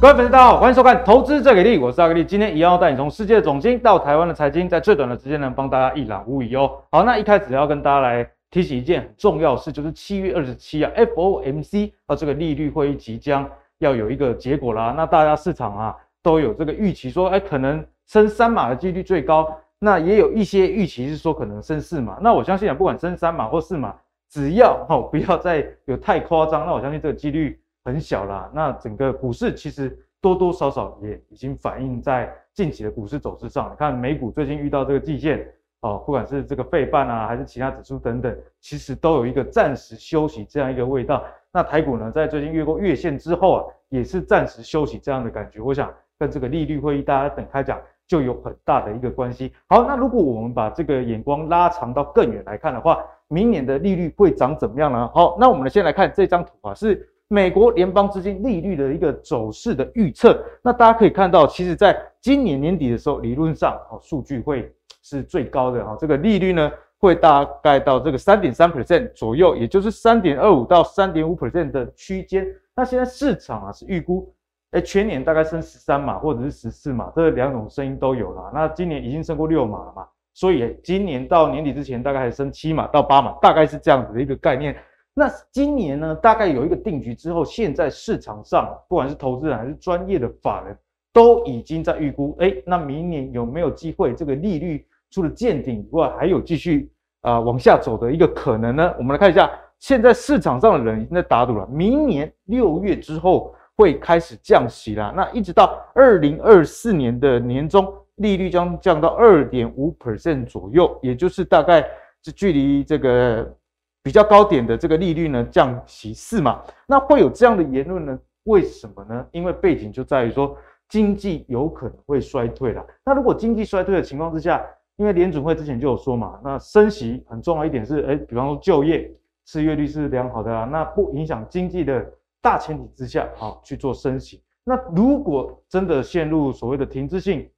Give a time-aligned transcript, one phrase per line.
[0.00, 2.24] 各位粉丝，大家好，欢迎收看《投资最给力》，我是阿格力。
[2.24, 6.72] 今天一样要带你从世界的总经到台湾的财经，在最短的时间能帮大家一览无遗哦。
[6.90, 13.46] 好，那一开始要跟大家来提醒一件很重要的事，就是七月二十七啊，FOMC 啊这个利率会议即将
[13.80, 14.94] 要有一个结果啦。
[14.96, 19.54] 那大家市场啊都有这个预期说，哎，可能升三码的几率最高。
[19.78, 22.16] 那也有一些预期是说可能升四码。
[22.22, 23.94] 那我相信啊，不管升三码或四码，
[24.30, 27.59] 只要哦不要再有太夸张，那我相信这个几率。
[27.84, 33.70] 很小啦，那整个股市其实多多少少也已经反映在近期的股市走势上。
[33.72, 35.46] 你看美股最近遇到这个季线
[35.80, 41.24] 哦，不管是这个费半啊，还是其他指数等等，其实都有一个暂时休息这样一个味道。
[41.50, 45.58] 那台股呢，在最近越过月线之后啊，也是暂时休息这样的感觉。
[45.60, 49.54] 我想跟这个利率会议大家等开讲就有很大的一个关系。
[49.68, 55.10] 好，那如果我们把这个眼光拉长到更远来看的话，明年的利率会涨怎么样呢？
[55.14, 57.08] 好，那我们先来看这张图啊，是。
[57.32, 64.68] 美国联邦资金利率的一个走势的预测，那大家可以看到，其实在今年年底的时候，理论上哦，数据会
[65.00, 72.44] 是最高的哈，这个利率呢会大概到这个三点三 percent 左右，也就是三点二五到三点五 percent 的区间。
[72.74, 74.34] 那现在市场啊是预估，
[74.72, 78.50] 哎，全年大概升十三码或者是十四码，这两种声音都有了。
[78.52, 84.76] 那今年已经升过六码了嘛，所以今年到年底之前大概还升七码到八码，大概是这样子的一个概念。
[85.20, 90.74] 那今年呢，大概有一个定局之后，现在市场上不管是投资人还是专业的法人，
[91.12, 96.90] 都已经在预估，哎，那明年有没有机会这个利率除了见顶以外，还有继续
[97.20, 98.94] 啊、往下走的一个可能呢？
[98.96, 105.12] 我们来看一下，现在市场上的人已经在打赌了，明年六月之后会开始降息啦。
[105.14, 111.86] 那一直到二零二四年的年中，利率将降到二点五 percent 左右，也就是大概
[112.24, 113.54] 是距离这个。
[114.02, 118.18] 比较高点的这个利率呢，降息四码，那会有这样的言论呢？
[118.44, 119.26] 为什么呢？
[119.32, 120.56] 因为背景就在于说
[120.88, 122.84] 经济有可能会衰退了。
[123.04, 124.64] 那如果经济衰退的情况之下，
[124.96, 134.42] 因为联准会之前就有说嘛，那升息很重要一点是，哎，比方说就业失业率是良好的啊，那不影响经济的大前提之下，好去做升息。
[134.64, 137.48] 那如果真的陷入所谓的停滞性，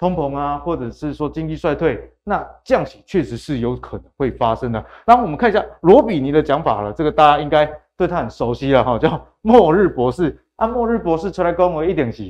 [0.00, 4.82] 通膨啊，或者是说经济衰退，那降息确实是有可能会发生的。
[5.06, 10.42] 那我们看一下罗比尼的讲法了，这个大家应该对他很熟悉了哈，叫末日博士。
[10.56, 12.22] 啊，末日博士出来跟我一点是，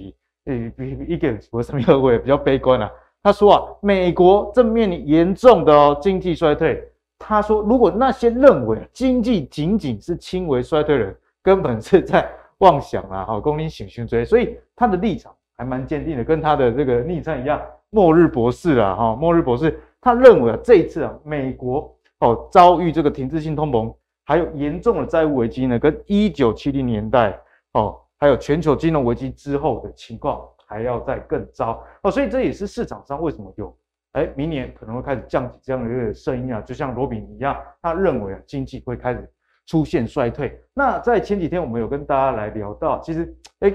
[0.46, 2.90] 诶，比一点我什么意味比较悲观啊。
[3.22, 6.84] 他说啊，美国正面临严重的哦经济衰退。
[7.20, 14.24] 他说，如果那些认为经济仅仅是轻微衰退的人，根本是在妄想啊，好，功利心胸追。
[14.24, 15.32] 所以他的立场。
[15.60, 17.60] 还蛮坚定的，跟他的这个昵称一样，
[17.90, 23.94] 末日博士啊，哈，末日博士，他认为啊，这一次啊，美国哦遭遇这个停滞性通膨，
[24.24, 27.38] 还有严重的债务危机呢，跟一九七零年代
[27.74, 33.76] 哦，还有全球金融危机之后的情况还要再更糟哦，所以这也是市场上为什么有
[34.12, 39.30] 哎，明年可能会开始降息这样的一个声音啊，就像罗比尼一样，他认为啊，经济会开始
[39.66, 40.58] 出现衰退。
[40.72, 43.70] 那在前几天我们有跟大家来聊到，其实哎。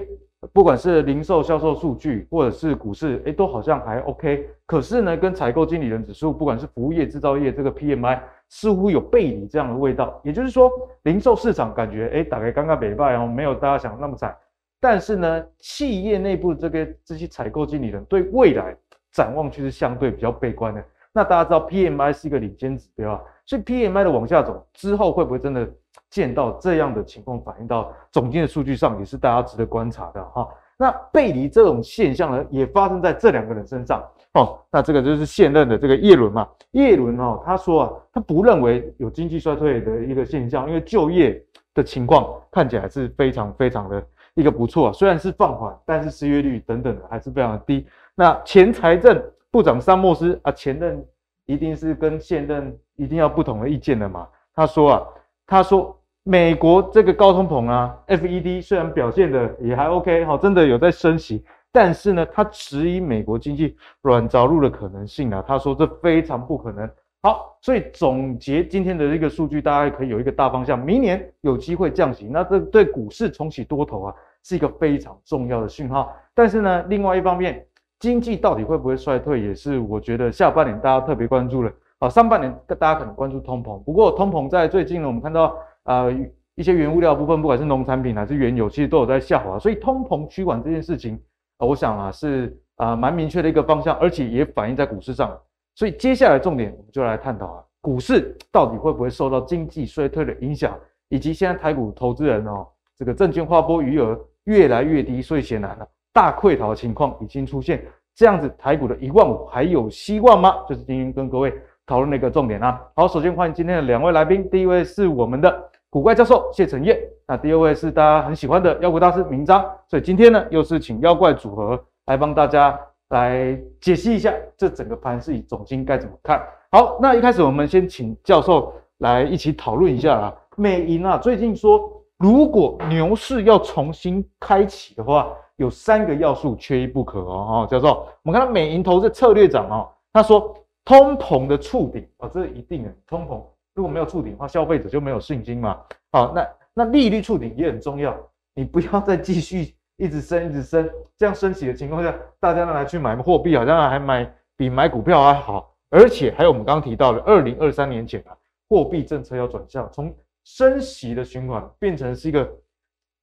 [0.53, 4.49] 不管是零售销售数据，或者是股市，哎，都好像还 OK。
[4.65, 8.19] 可是呢，跟采购经理人指数，不管是服务业、制造业这个 PMI，
[8.49, 10.19] 似乎有背离这样的味道。
[10.23, 10.71] 也就是说，
[11.03, 14.35] 零售市场感觉，哎，大概刚刚北败哦，没有大家想的那么惨。
[14.79, 18.75] 但是呢，企业内部这个这些采购经理人对未来
[19.11, 20.83] 展望却是相对比较悲观的。
[21.13, 25.67] 那大家知道 PMI 是一个领先指标啊，所以 PMI 的往下走之后，会不会真的？
[26.15, 30.47] 见到这样的情况反映到总经的数据上，也是大家值得观察的哈。
[30.77, 34.57] 那背离这种现象呢，也发生在这两个人身上哦。
[34.71, 36.47] 那这个就是现任的这个叶伦嘛。
[36.71, 41.43] 叶伦哦，他说啊，他不认为有经济衰退的一个现象，因为就业
[41.73, 44.01] 的情况看起来是非常非常的
[44.35, 44.93] 一个不错啊。
[44.93, 47.85] 虽然是放缓，但是失业率等等的还是非常的低。
[48.15, 49.21] 那前财政
[49.51, 51.05] 部长萨默斯啊，前任
[51.45, 54.25] 一定是跟现任一定要不同的意见的嘛。
[54.55, 55.03] 他说啊，
[55.45, 55.94] 他说。
[56.27, 66.89] 美国这个高通膨啊，FED 虽然表现的也还 OK，好，真的有在升息，但是呢，他质疑美国经济软着陆的可能性啊，他说这非常不可能。
[67.21, 76.11] 好，所以总结今天的这个数据，大家可以有一个大方向，明年有机会降息，那这对股市重启多头啊，是一个非常重要的讯号。
[76.33, 77.63] 但是呢，另外一方面，
[77.99, 81.71] 经济到底会不会衰退，也是我觉得下半年大家特别关注的。
[81.99, 85.55] 好，上半年大家可能关注通膨，不过通膨在最近呢，我们看到。
[85.85, 86.13] 呃，
[86.53, 91.19] 一些原物料部分，不管是农产品还是原油，其实都有在下滑，所以通膨趋缓这件事情，
[91.59, 95.35] 我想啊是啊蛮、明确的一个方向，而且也反映在股市上。
[95.73, 100.77] 所以接下来重点，我们就来探讨啊，股市到底会不会受到经济衰退的影响，
[101.09, 102.65] 以及现在台股投资人哦，
[102.97, 107.85] 这个证券划拨余额越来越低，所以显然了大溃逃的情况已经出现。
[108.15, 110.63] 这样子台股的一万五还有希望吗？
[110.69, 111.53] 就是今天跟各位
[111.85, 112.81] 讨论的一个重点啊。
[112.95, 119.65] 好，首先欢迎今天的两位来宾，第一位是我们的古怪教授谢承彦，那第二位是大家很喜欢的妖股大师明章。
[119.87, 122.77] 所以今天呢，又是请妖怪组合来帮大家
[123.11, 126.45] 来解析一下这整个盘势总经该怎么看。
[126.69, 130.35] 好，那一开始我们先请教授来一起讨论一下啊。
[130.57, 135.31] 美银啊，最近说如果牛市要重新开启的话。
[135.55, 140.53] 有三个要素缺一不可哦，教授我们看到美银投资策略长哦，他说
[140.83, 142.93] 通膨的触顶啊，这是一定的。
[143.07, 143.41] 通膨
[143.75, 145.79] 如果没有触顶的话，消费者就没有信心嘛。
[146.11, 148.17] 好，那那利率触顶也很重要，
[148.53, 155.73] 你不要再继续一直升一直升，这样升息的情况下，大家拿来去买货币，好像还买比买股票还好。
[155.89, 158.35] 而且还有我们刚刚提到的，二零二三年前啊，
[158.69, 160.13] 货币政策要转向，从
[160.45, 162.49] 升息的循环变成是一个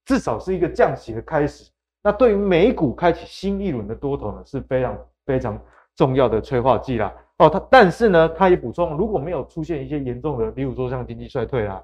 [0.05, 1.71] 至少是一个降息的开始。
[2.03, 5.59] 那对于美股开启新一轮的多头呢，是非常非常
[5.97, 7.13] 重要的催化剂啦。
[7.39, 11.83] 哦，它但是呢，它也补充，如果没有出现一些严重的，比如说像经济衰退啦，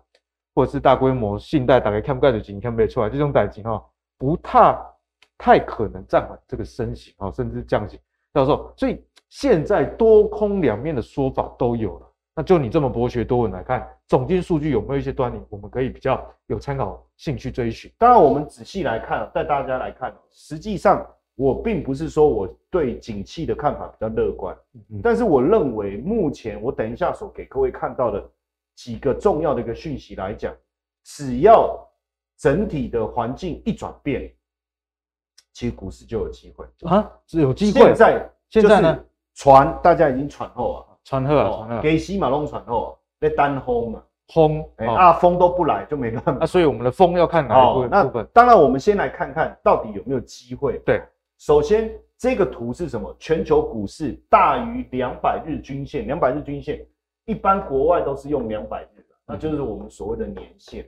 [0.55, 3.85] 或者是大规模信贷打开看不盖的情，看不出来这种代金哈，
[4.17, 4.79] 不太
[5.37, 8.01] 太可能暂缓这个升息啊，甚至降息。
[8.35, 12.07] 教授，所以现在多空两面的说法都有了。
[12.37, 17.91] 那就你这么博学多闻来看，总经数据有没有一些端倪，我们可以比较有参考性去追寻？
[17.99, 21.05] 当然，我们仔细来看，带大家来看，实际上
[21.39, 24.57] 我并不是说我对景气的看法比较乐观，
[25.01, 28.29] 但是我认为目前我等一下所给各位看到的
[28.75, 30.53] 几个重要的一个讯息来讲，
[31.05, 31.79] 只要
[32.37, 34.29] 整体的环境一转变，
[35.53, 37.81] 其实股市就有机会啊，是有机会。
[37.83, 39.05] 现在现在呢，
[39.35, 40.85] 船大家已经喘后啊。
[41.05, 42.91] 喘后啊，传贺，给西马龙喘后啊，
[43.21, 46.39] 在单轰嘛，轰，哎，啊，风都不来就没办法。
[46.41, 47.91] 啊，所以我们的风要看哪一部分？
[47.91, 50.79] 那当然，我们先来看看到底有没有机会。
[50.85, 51.01] 对，
[51.39, 53.15] 首先这个图是什么？
[53.19, 56.85] 全球股市大于两百日均线，两百日均线，
[57.25, 60.87] 一般国外都是用两百日的，那就是我们所谓的年线，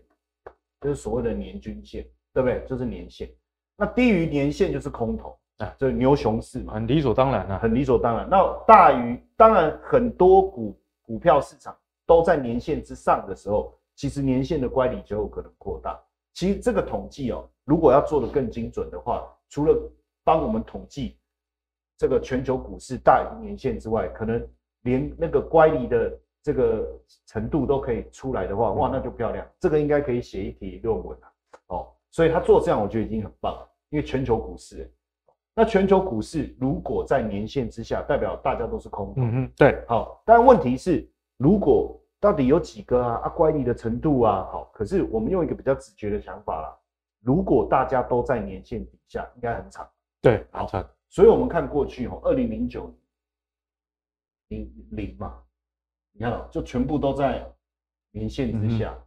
[0.81, 2.05] 就是所谓的年均线，
[2.35, 2.65] 对不对？
[2.67, 3.31] 就是年线。
[3.77, 5.37] 那低于年线就是空头。
[5.59, 8.27] 啊，这牛熊市嘛，很理所当然啊，很理所当然。
[8.31, 11.77] 那大于当然，很多股股票市场
[12.07, 16.03] 都在年线之上的时候，其实年线的乖离就有可能扩大。
[16.33, 19.79] 其实这个统计哦，如果要做的更精准的话，除了
[20.25, 21.19] 帮我们统计
[21.97, 24.47] 这个全球股市大于年线之外，可能
[24.83, 26.87] 连那个乖离的这个
[27.27, 29.47] 程度都可以出来的话，哇，那就漂亮。
[29.59, 31.33] 这个应该可以写一题论文了
[31.69, 31.89] 哦。
[32.11, 34.91] 所以他做这样，我觉得已经很棒了，因为全球股市。
[35.55, 39.15] 那全球股市如果在年线之下，代表大家都是空头。
[39.17, 40.23] 嗯嗯，对，好。
[40.25, 41.07] 但问题是，
[41.37, 43.21] 如果到底有几个啊？
[43.25, 44.71] 啊，乖离的程度啊，好。
[44.73, 46.75] 可是我们用一个比较直觉的想法啦，
[47.21, 49.87] 如果大家都在年线底下，应该很长。
[50.23, 50.89] 对，好长。
[51.09, 52.95] 所以我们看过去哦，二零零九
[54.49, 55.43] 零零嘛，
[56.13, 57.45] 你看就全部都在
[58.11, 59.07] 年线之下，嗯、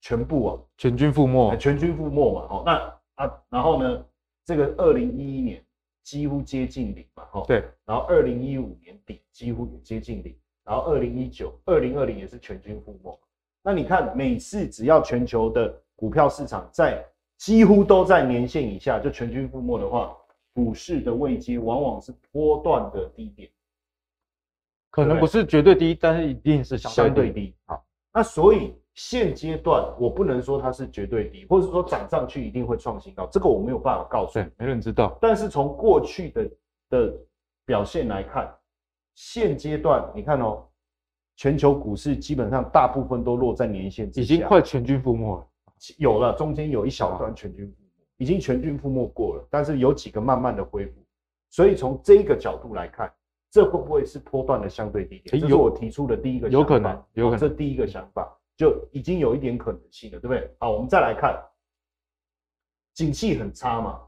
[0.00, 2.40] 全部啊，全军覆没，全军覆没嘛。
[2.50, 4.06] 哦，那啊，然后呢？
[4.46, 5.64] 这个二零一一年
[6.02, 13.18] 几乎接近零嘛，哈，对，然后二零一五年底几乎也接近零，然后二零一九、二零二零也是全军覆没。
[13.62, 17.02] 那你看，每次只要全球的股票市场在
[17.38, 20.14] 几乎都在年线以下，就全军覆没的话，
[20.54, 23.50] 股市的位阶往往是波段的低点，
[24.90, 27.54] 可能不是绝对低，但是一定是相对低。
[27.66, 28.74] 好，那所以。
[28.96, 35.18] 现阶段我不能说它是绝对低，或者是说涨上去一定会创新高，这个我没有办法告诉你，没人知道。
[35.20, 36.50] 但是从过去的
[36.90, 37.14] 的
[37.66, 38.56] 表现来看，
[39.16, 40.64] 现阶段你看哦，
[41.34, 45.48] 全球股市基本上大部分都落在年线之下，已经快全军覆没了。
[45.98, 47.83] 有了，中间有一小段全军覆没，
[48.16, 50.92] 已经全军覆没过了，但是有几个慢慢的恢复。
[51.50, 53.12] 所以从这个角度来看，
[53.50, 55.40] 这会不会是波段的相对低点？
[55.40, 58.36] 这是我提出的第一个想法，有可能，有可能，这第一个想法。
[58.56, 60.48] 就已经有一点可能性了，对不对？
[60.60, 61.36] 好，我们再来看，
[62.94, 64.00] 景气很差嘛，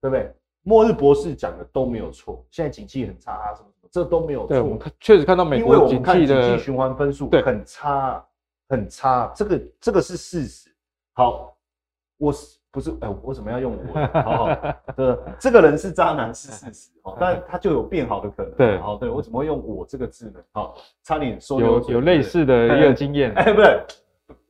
[0.00, 0.32] 对不对？
[0.62, 4.50] 末日博士讲的都没有错，现在景气很差啊，什么什么，这都没有错。
[4.50, 8.24] 对，我们看确实看到美国的景气循环分数很差，
[8.68, 10.72] 很差，这个这个是事实。
[11.14, 11.56] 好，
[12.18, 12.57] 我是。
[12.70, 14.06] 不是，哎、欸，我为什么要用我？
[14.22, 14.54] 好好，
[14.96, 18.52] 对，这个人是渣男是事实，哦，但他就有变好的可能。
[18.52, 20.40] 对，好，对我怎么会用我这个字呢？
[20.52, 23.32] 好，差点说有有类似的一个经验。
[23.32, 23.84] 哎、欸，不是，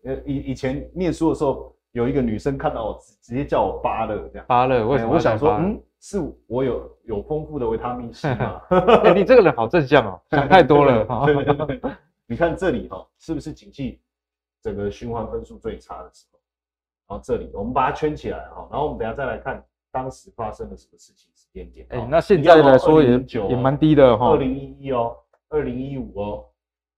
[0.04, 4.44] 呃，以以前念书的时候，有一个女生看到我直直接叫我芭乐这样。
[4.48, 5.14] 芭乐，为什么？
[5.14, 8.60] 我想说，嗯，是我有有丰富的维他命 C 吗？
[9.14, 11.04] 你这个人好正向哦， 想太多了。
[11.24, 11.90] 对对对对，
[12.26, 14.00] 你看这里哈，是不是景气
[14.60, 16.37] 整个循环分数最差的时候？
[17.08, 21.86] 然后这里我们把它圈起来哈，然后我们等下再来看当时发生了什么事情时间点。
[21.90, 25.16] 哎，那现在来说也也蛮低的哈，二零一一哦，
[25.48, 26.44] 二零一五哦，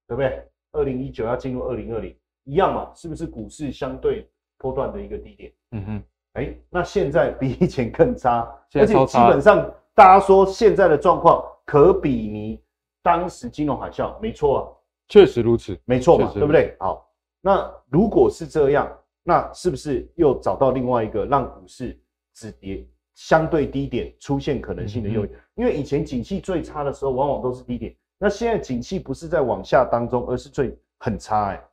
[0.07, 0.45] 对不对？
[0.73, 5.53] 二零一九要进入二零二零，一样嘛，是不是股市相对波段的一个低点？
[5.71, 6.03] 嗯哼，
[6.33, 8.41] 哎，那现在比以前更差，
[8.73, 12.61] 而且基本上大家说现在的状况可比拟
[13.01, 14.61] 当时金融海啸，没错啊，
[15.07, 16.75] 确实如此，没错嘛，对不对？
[16.79, 17.07] 好。
[17.43, 18.87] 那如果是这样，
[19.23, 21.99] 那是不是又找到另外一个让股市
[22.33, 25.31] 止跌相对低点出现可能性的诱因？
[25.31, 27.95] 嗯嗯，因为以前景气最差的时候，往往都是低点。
[28.17, 31.69] 那现在景气不是在往下当中，而是最很差哎、欸。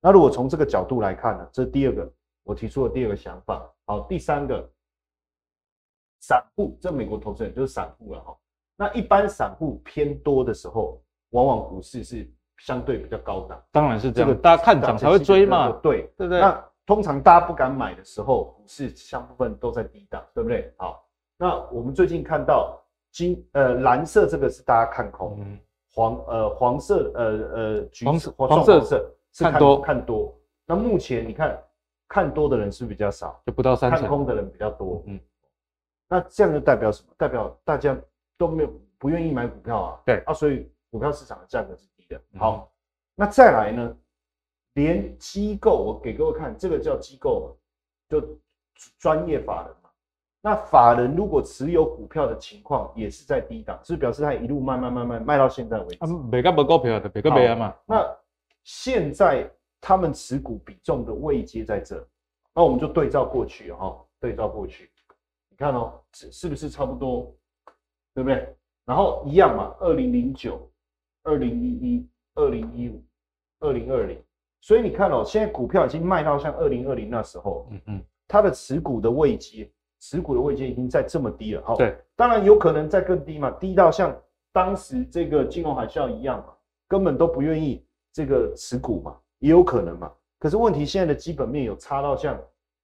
[0.00, 2.12] 那如果从这个角度来看呢，这是第二个
[2.44, 3.70] 我提出的第二个想法。
[3.84, 4.70] 好，第三个，
[6.20, 8.36] 散户，这美国投资人就是散户了哈。
[8.76, 12.30] 那一般散户偏多的时候，往往股市是。
[12.60, 16.40] 相对比较高档，当然是这个，大家看涨才会追嘛，对对不对？
[16.40, 20.72] 那通常大家不敢买的时候，股市相部分都在低档，对不对？
[20.76, 21.04] 好，
[21.36, 25.58] 那我们最近看到金呃蓝色这个是大家看空，嗯、
[25.92, 27.24] 黄呃黄色呃
[27.54, 30.32] 呃橘色黄色色是看多看多。
[30.64, 31.60] 那目前你看
[32.08, 35.02] 看多的人是不是比较少，就不到三成，看空的人比较多。
[35.06, 35.18] 嗯，
[36.08, 37.08] 那这样就代表什么？
[37.16, 37.96] 代表大家
[38.38, 40.00] 都没有不愿意买股票啊。
[40.04, 42.20] 对啊，所以股票市场的价格是低的。
[42.38, 42.70] 好，
[43.16, 43.96] 那再来呢？
[44.76, 47.56] 连机构，我给各位看，这个叫机构，
[48.08, 48.22] 就
[48.98, 49.90] 专业法人嘛。
[50.40, 56.06] 那法人如果持有股票的情况也是在低档，是不是表示他一路卖卖卖卖卖到现在为止。
[56.30, 57.74] 每个没股票的，每个没啊嘛。
[57.84, 58.06] 那
[58.64, 62.06] 现在他们持股比重的位阶在这，
[62.54, 64.90] 那我们就对照过去哈，对照过去，
[65.48, 67.34] 你看哦，是是不是差不多？
[68.14, 68.56] 对不对？
[68.84, 70.70] 然后一样嘛，二零零九。
[71.28, 73.02] 二零一一、二零一五、
[73.58, 74.16] 二零二零，
[74.66, 79.70] 所以你看哦，现在股票已经卖到像二零二零那时候，嗯嗯，它的持股的位阶，
[80.00, 84.12] 持股的位阶已经在这么低了，哈，对，当然有可能再更低嘛，低到像
[84.52, 86.52] 当时这个金融海啸一样嘛，
[86.88, 90.10] 根本都不愿意这个持股嘛，也有可能嘛。
[90.40, 92.36] 可是问题现在的基本面有差到像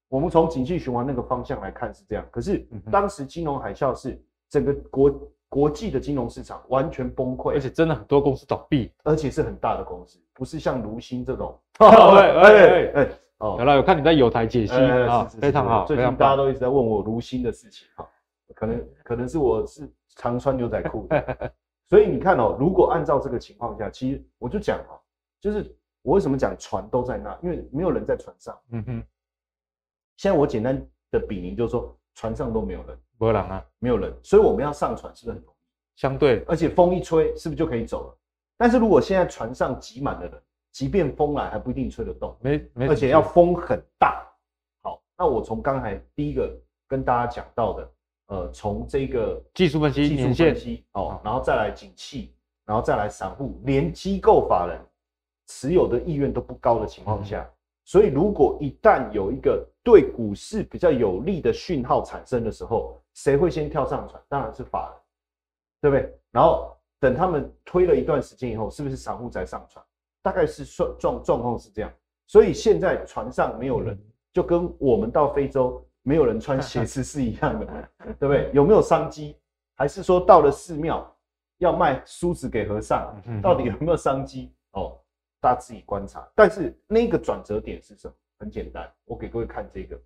[0.09, 4.17] 我们从景气循环那个方向来看是这样，可是当时金融海啸是
[4.49, 5.13] 整个国。
[5.53, 11.61] 国际的金融市场完全崩溃，而且真的很多公司倒闭，而且是很大的公司，不是像如新这种。
[11.77, 15.85] 哎哎哎，哦，有了，有看你在有台解析啊，非常好。
[15.85, 18.09] 最近大家都一直在问我如新的事情，哈，
[18.55, 21.53] 可能可能是我是常穿牛仔裤的，
[21.91, 24.97] 所以你看哦，如果按照这个情况下，其实我就讲哦，
[25.39, 28.59] 就是我为什么讲船都在那，因为没有人在船上。
[28.71, 29.05] 嗯哼。
[30.17, 32.99] 现在我简单的比拟就是说，船上都没有人。
[33.23, 35.57] 没有人啊，没有人，所以我们要上船是不是很容易？
[35.95, 38.19] 相对，而且风一吹，是不是就可以走了？
[38.57, 44.27] 但是如果现在船上挤满了人，即便风来还不一定吹得动，没没，而且要风很大。
[44.83, 46.53] 好，那我从刚才第一个
[46.89, 47.93] 跟大家讲到的，
[48.27, 54.81] 呃，从这个技术分析、技术分析哦，然后再来景气，然后再来散户，连机构法人
[55.47, 64.23] 持有的意愿都不高的情况下，嗯、所以如果一旦有一个对股市比较有利的讯号产生的时候，谁会先跳上船？
[64.29, 65.01] 当然是法人，
[65.81, 66.19] 对不对？
[66.31, 69.85] 然后等他们推了一段时间以后，是不是散户才上船？
[70.23, 71.93] 大概是状状状况是这样。
[72.29, 73.99] 所以现在船上没有人，
[74.33, 77.67] 就跟我们到非洲没有人穿鞋子是一样的，
[78.21, 78.51] 对不对？
[78.55, 79.37] 有没有商机？
[79.75, 81.13] 还是说到了寺庙
[81.59, 83.21] 要卖梳子给和尚？
[83.43, 84.55] 到底有没有商机？
[84.73, 84.97] 哦，
[85.41, 86.27] 大家自己观察。
[86.37, 88.15] 但是那个转折点是什么？
[88.43, 89.97] 很简单，我给各位看这个，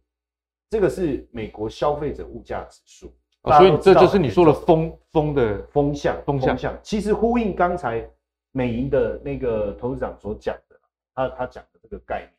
[0.68, 6.78] 这个是美国消费者物价指数，哦，所以这就是你说的风风的风向风向。
[6.82, 8.06] 其实呼应刚才
[8.52, 10.78] 美银的那个董事长所讲的，
[11.14, 12.32] 他他讲的这个概念，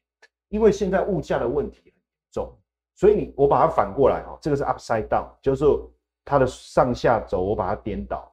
[0.50, 1.96] 因为现在物价的问题很严
[2.32, 2.56] 重，
[2.94, 5.66] 所以你我把它反过来哈，这个是 upside down，就是
[6.24, 8.32] 它的上下轴我把它颠倒。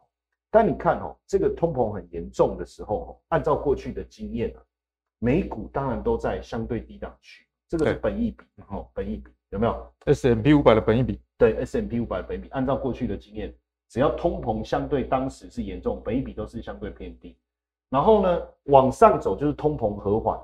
[0.50, 4.60] 但你看哦，这个通膨很严重的时候，按照过去的经验啊，
[5.18, 7.43] 美股当然都在相对低档区。
[7.68, 13.52] 这个是本益比，哦，本益比有没有？S M P 五百的本益比，对，S M P 五百的本益比，按照过去的经验，
[13.88, 17.36] 只要通膨相对当时是严重，本益比都是相对偏低。
[17.88, 20.40] 然后呢，往上走就是通膨和缓。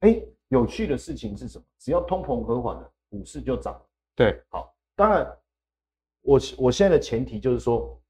[0.00, 1.64] 哎，有趣的事情是什么？
[1.78, 3.80] 只要通膨和缓了，股市就涨。
[4.14, 5.38] 对，好，当然，
[6.22, 8.00] 我我现在的前提就是说，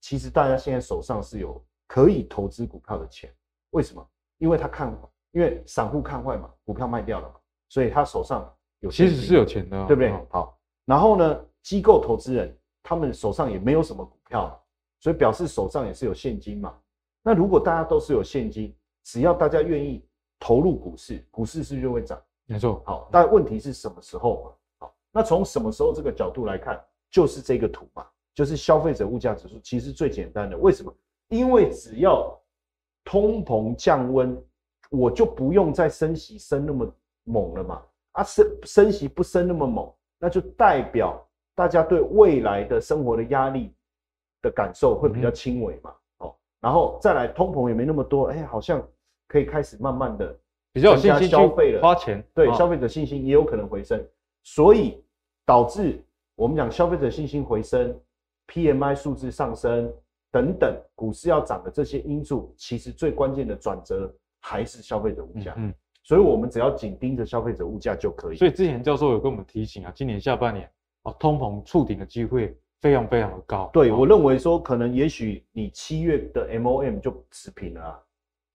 [0.00, 3.34] 其实大家现在手上是有可以投资股票的钱，
[3.70, 4.06] 为什么？
[4.38, 4.96] 因为他看。
[5.32, 7.34] 因为散户看坏嘛，股票卖掉了嘛，
[7.68, 10.12] 所以他手上有其实是有钱的，哦，对不对？
[10.30, 14.60] 好，然后呢，机构投资人他们手上也没有什么股票，
[14.98, 16.76] 所以表示手上也是有现金嘛。
[17.22, 20.04] 那如果大家都是有现金，只要大家愿意
[20.38, 22.20] 投入股市，股市是不是就会涨？
[22.46, 22.82] 没错。
[22.84, 24.52] 好，但问题是什么时候嘛？
[24.78, 30.56] 好，那从什么时候这个角度来看，就是这个图嘛，就是消费者物价指数，其实最简单的。
[30.56, 30.92] 为什么？
[31.28, 32.36] 因为只要
[33.04, 34.36] 通膨降温，
[34.90, 36.94] 我就不用再升息升那么
[37.24, 37.82] 猛了嘛。
[38.12, 43.72] 啊，升升息不升那么猛，那就代表大家对未来的生活的压力
[44.42, 45.94] 的感受会比较轻微嘛。
[46.18, 48.84] 哦，然后再来，通膨也没那么多，哎，好像
[49.28, 50.36] 可以开始慢慢的
[50.72, 54.04] 比较有信心消费了，花钱，对，消费者信心也有可能回升，
[54.42, 55.00] 所以
[55.46, 56.04] 导致
[56.34, 57.96] 我们讲消费者信心回升
[58.48, 59.92] ，PMI 数字上升
[60.32, 65.54] 等等，股市要涨的这些因素，其实最关键的转折还是消费者物价。
[65.56, 65.72] 嗯。
[66.02, 68.36] 所以，我们只要紧盯着消费者物价就可以。
[68.36, 70.68] 所以之前教授有跟我们提醒啊，今年下半年
[71.02, 73.68] 哦，通膨触顶的机会非常非常的高。
[73.70, 78.00] 对，我认为说，可能也许你七月的 MOM 就持平了啊，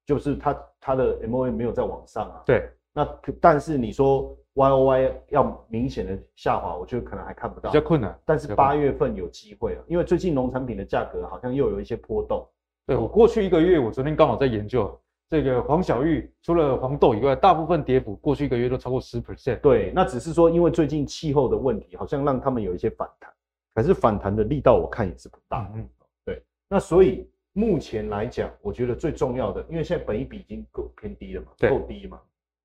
[0.05, 2.41] 就是它它的 MOM 没有再往上啊。
[2.47, 3.07] 对，那
[3.39, 8.19] 但是你说 YOY 要明显的下滑，我觉得可能还看不到，比较困难。
[8.25, 12.45] 但是八月份有机会了，因为最近农产品的价格好像又有一些波动。
[12.87, 14.99] 对，我过去一个月，我昨天刚好在研究。
[15.27, 19.59] 这个黄小玉除了黄豆以外，大部分跌幅过去一个月都超过十 percent。
[19.59, 23.33] 对，那只是说因为最近气候的问题，好像让他们有一些反弹，
[23.73, 25.67] 可是反弹的力道我看也是不大。
[25.73, 25.89] 嗯，
[26.25, 26.43] 对。
[26.69, 32.21] 那所以目前来讲，我觉得最重要的，因为现在本一比已经够偏低了嘛，够低嘛。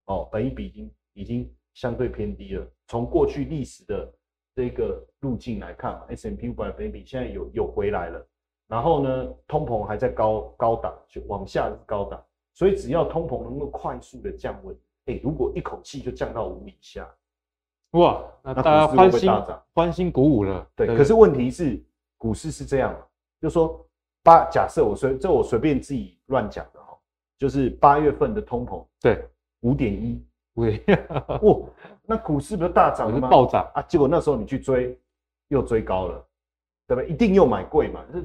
[0.06, 2.66] 哦，本一比已经已经相对偏低了。
[2.88, 4.12] 从过去历史的
[4.54, 8.26] 这个路径来看嘛，S&P 五百本一比现在有有回来了，
[8.68, 12.22] 然后呢，通膨还在高高档，就往下是高档。
[12.54, 14.74] 所以只要通膨能够快速的降温，
[15.06, 17.08] 哎、欸，如果一口气就降到五以下，
[17.92, 19.32] 哇，那大家欢欣
[19.72, 20.66] 欢欣鼓舞了。
[20.76, 21.82] 对，可是问题是
[22.18, 22.94] 股市是这样，
[23.40, 23.82] 就是说
[24.22, 26.98] 八，假设我随这我随便自己乱讲的哈，
[27.38, 29.24] 就是八月份的通膨，对，
[29.60, 30.22] 五点一，
[30.54, 30.84] 对，
[31.40, 31.60] 哇，
[32.04, 33.28] 那股市不是大涨吗？
[33.28, 33.82] 暴涨啊！
[33.82, 35.00] 结果那时候你去追，
[35.48, 36.26] 又追高了，
[36.86, 37.10] 对不对？
[37.10, 38.04] 一定又买贵嘛？
[38.12, 38.20] 这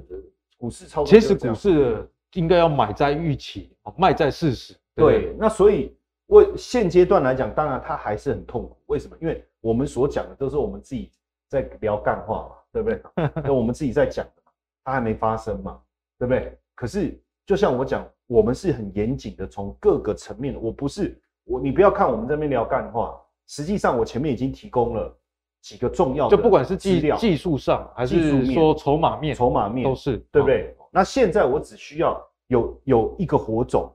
[0.57, 2.09] 股市超，其实股市。
[2.35, 4.73] 应该要买在预期，卖在事实。
[4.95, 5.95] 对，对，那所以
[6.27, 8.77] 为现阶段来讲，当然它还是很痛苦。
[8.87, 9.17] 为什么？
[9.19, 11.11] 因为我们所讲的都是我们自己
[11.49, 13.01] 在聊干话嘛，对不对？
[13.43, 14.51] 那我们自己在讲的嘛，
[14.83, 15.79] 它还没发生嘛，
[16.19, 16.57] 对不对？
[16.75, 20.59] 可是就像我讲，我们是很严谨的，从各个层面的。
[20.59, 25.17] 我不是我，你不要看我们这边聊干话，实际上我前面已经提供了
[25.61, 30.75] 几个重要的，就不管是技技术上还是说筹码面，筹码面都是对不对？
[30.95, 33.93] 那现在我只需要有有一个火种，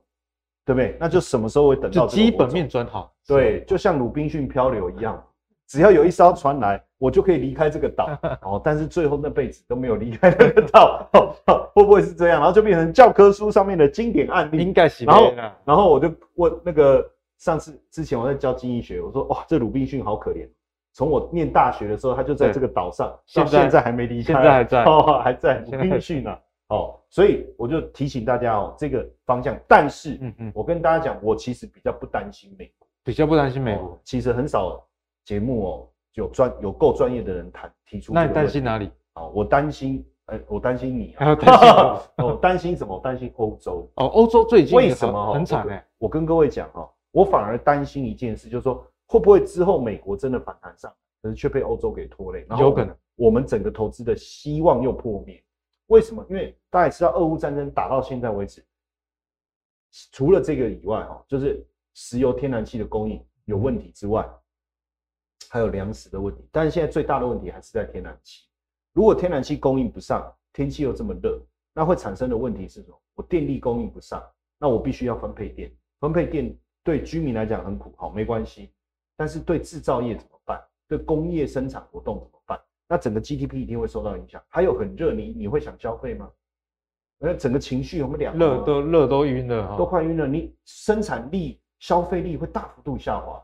[0.67, 0.99] 对不对？
[1.01, 3.11] 那就什么时候会等到基本面转好？
[3.27, 5.25] 对，就像鲁滨逊漂流一样，
[5.67, 8.07] 只要有一艘船来，我就可以离开这个岛。
[8.43, 11.09] 哦，但是最后那辈子都没有离开那个岛，
[11.73, 12.39] 会不会是这样？
[12.39, 14.59] 然后就变成教科书上面的经典案例。
[14.59, 15.07] 应该是。
[15.07, 15.33] 然后，
[15.65, 17.03] 然后我就问那个
[17.39, 20.47] 上次之前我在教经济学，我说哇，这鲁滨逊好可怜。
[20.93, 26.37] 从我念大学的时候，他就在这个岛上，到现在还没离开，现在还在， 哦，还在鲁滨逊呢。
[26.70, 29.59] 哦，所以我就提醒大家哦，这个方向。
[29.68, 33.88] 但是，嗯嗯，我跟大家讲，我其实比较不担心美国，比较不担心美国。
[33.88, 34.85] 哦、其实很少
[35.24, 38.12] 节目哦，有专有够专业的人谈提出。
[38.12, 38.87] 那你担心哪里？
[39.14, 41.35] 啊、哦，我担心，呃，我担心你啊。
[41.35, 41.68] 担心
[42.16, 42.94] 哦，担心什么？
[42.96, 43.90] 我担心欧洲。
[43.96, 45.85] 哦，欧洲最近为什么很惨哎？
[45.98, 55.42] 我跟各位讲哈，我反而担心一件事，就是说会不会之后美国真的反弹上，可是却被欧洲给拖累，然后有可能我们整个投资的希望又破灭。
[55.90, 56.24] 为什么？
[56.31, 58.64] 因为大家也知道，俄乌战争打到现在为止，
[60.12, 64.29] 除了这个以外，哈，就是石油、天然气的供应有问题之外，
[65.50, 66.48] 还有粮食的问题。
[66.53, 68.46] 但是现在最大的问题还是在天然气。
[68.92, 71.40] 如果天然气供应不上，天气又这么热，
[71.74, 73.03] 那会产生的问题是什么？
[73.14, 74.22] 我电力供应不上，
[74.59, 75.74] 那我必须要分配电。
[75.98, 78.72] 分配电对居民来讲很苦，好，没关系。
[79.16, 80.64] 但是对制造业怎么办？
[80.87, 82.61] 对工业生产活动怎么办？
[82.90, 86.29] 那整个 GDP 一定会受到影响，还有很热，你你会想消费吗？
[87.20, 90.26] 那整个情绪我们两热都热都晕了，都快晕了。
[90.26, 93.40] 你生产力、消费力会大幅度下滑。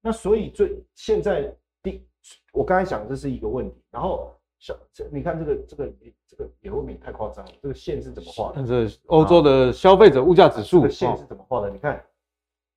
[0.00, 2.06] 那所以最现在第，
[2.52, 3.76] 我刚才讲这是一个问题。
[3.90, 5.92] 然后小这你看这个这个
[6.26, 7.52] 这个也未免太夸张了。
[7.60, 8.52] 这个线是怎么画的？
[8.56, 11.68] 但是欧洲的消费者物价指数，这个线是怎么画的？
[11.68, 12.02] 你看，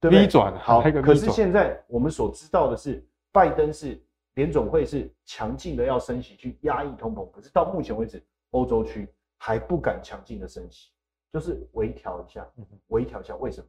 [0.01, 0.23] 对不对？
[0.23, 3.01] 逆转好，可是现在我们所知道的是，
[3.31, 3.97] 拜登是。
[4.39, 9.05] 联总会是强劲的要升息去压抑通膨，可是到目前为止，欧洲区
[9.37, 10.91] 还不敢强劲的升息，
[11.33, 12.47] 就是微调一下，
[12.87, 13.35] 微调一下。
[13.35, 13.67] 为什么？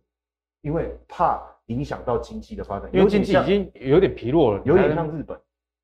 [0.60, 5.36] 因为怕影响到经济的发展，因为经济已经有点疲弱了，有点像日本，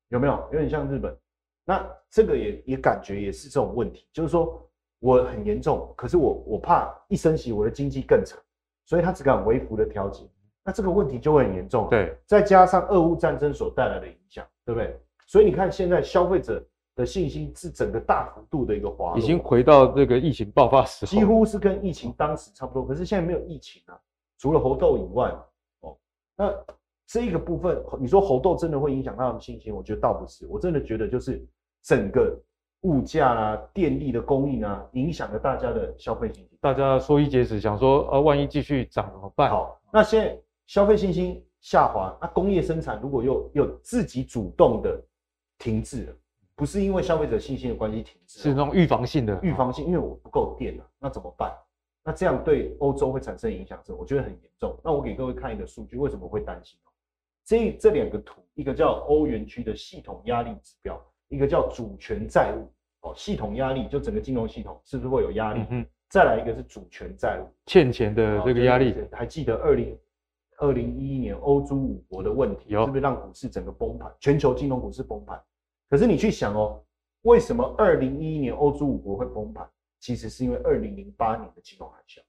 [0.07, 0.49] 有没有？
[0.53, 1.13] 有点像日本。
[1.65, 4.65] 那这个也也感觉也是这种问题，就是说
[4.99, 8.39] 我很严重，可是我我怕一升息，我的经济更惨，
[8.85, 10.23] 所以他只敢微幅的调节。
[10.63, 11.89] 那这个问题就会很严重。
[11.89, 14.99] 对，再加上俄乌战争所带来的影响，对不对？
[15.25, 16.61] 所以你看，现在消费者
[16.93, 22.85] 的信心是整个大幅度的一个滑落，已经回到这个疫情爆发时候，几乎是跟疫情当时差不多。
[22.85, 23.97] 可是现在没有疫情啊，
[24.37, 25.33] 除了猴痘以外，
[25.79, 25.97] 哦，
[26.35, 26.53] 那
[27.07, 29.73] 这一个部分，你说猴痘真的会影响他们的信心？
[29.73, 31.41] 我觉得倒不是，我真的觉得就是
[31.83, 32.37] 整个。
[32.81, 36.57] 物价啊，电力的供应啊，影响了大家的消费信心。
[36.61, 39.49] 大家缩衣节食，想说，呃，万一继续涨怎么办？
[39.49, 45.01] 好，那现在消费信心下滑，那工业生产如果又又自己主动的
[45.57, 46.15] 停滞了，
[46.55, 49.39] 不是因为消费者信心的关系停滞，是那种预防性的。
[49.41, 51.51] 预防性，因为我不够电了，那怎么办？
[52.03, 54.77] 那这样对欧洲会产生影响，是我觉得很严重。
[54.83, 56.79] 那我给各位看一个数据，为什么会担心？
[57.43, 61.01] 这这两个图，一个叫欧元区的系统压力指标。
[61.29, 65.65] 一个叫主权债务哦，系统压力就整个金融系统是不是会有压力？
[65.69, 68.95] 嗯，再来一个是主权债务欠钱的这个压力。
[69.11, 69.97] 还记得二零
[70.57, 74.11] 二零一一年欧洲五国的问题，是不是让股市整个崩盘？
[74.19, 75.41] 全球金融股市崩盘。
[75.89, 76.83] 可是你去想哦，
[77.21, 79.67] 为什么二零一一年欧洲五国会崩盘？
[79.99, 82.21] 其实是因为二零零八年的金融海啸。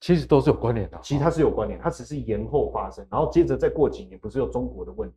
[0.00, 0.98] 其实都是有关联的。
[1.02, 5.16] 其实它是有关联，它只是延后发生，然后接着再过几年，不是有中国的问题，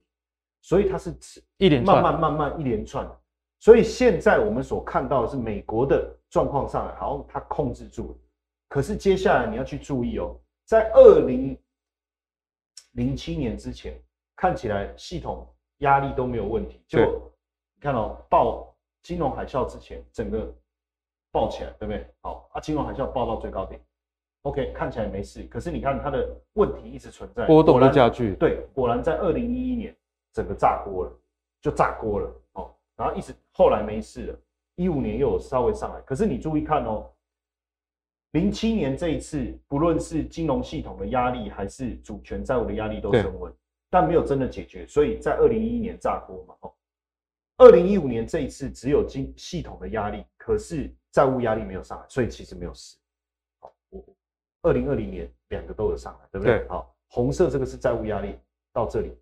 [0.62, 1.13] 所以它是
[1.58, 3.06] 一连串，慢慢慢慢一连串。
[3.60, 8.17] 所以现在我们所看到的是美国的状况上来，好像它控制住了。
[8.69, 11.58] 可是接下来你要去注意哦，在二零
[12.97, 13.93] 零七年之前，
[14.36, 16.83] 看起来系统压力都没有问题。
[16.88, 16.99] 就
[17.75, 20.51] 你看哦，爆金融海啸之前，整个
[21.31, 22.07] 爆起来，对不对？
[22.21, 23.79] 好啊，金融海啸爆到最高点
[24.41, 25.43] ，OK，看起来没事。
[25.43, 28.36] 可是你看它的问题一直存在，波动的加剧。
[28.36, 29.95] 对，果然在二零一一年
[30.33, 31.12] 整个炸锅了，
[31.62, 32.33] 就炸锅了。
[32.95, 34.39] 然后一直后来没事了，
[34.73, 37.07] 一五年又有稍微上来，可是你注意看哦，
[38.31, 43.53] 零七年这一次，不论是金融系统的压力还是主权债务的压力都升温，
[43.89, 46.73] 但没有真的解决，所以在二零一一年炸锅嘛，哦，
[47.57, 52.97] 二零一五年这一次只有金系统的压力，可是债务压力没有上来，所以其实没有事。
[53.59, 54.05] 好，我
[54.61, 56.59] 二零二零年两个都有上来，对不对？
[56.59, 56.67] 对。
[56.67, 58.37] 好，红色这个是债务压力
[58.73, 59.17] 到这里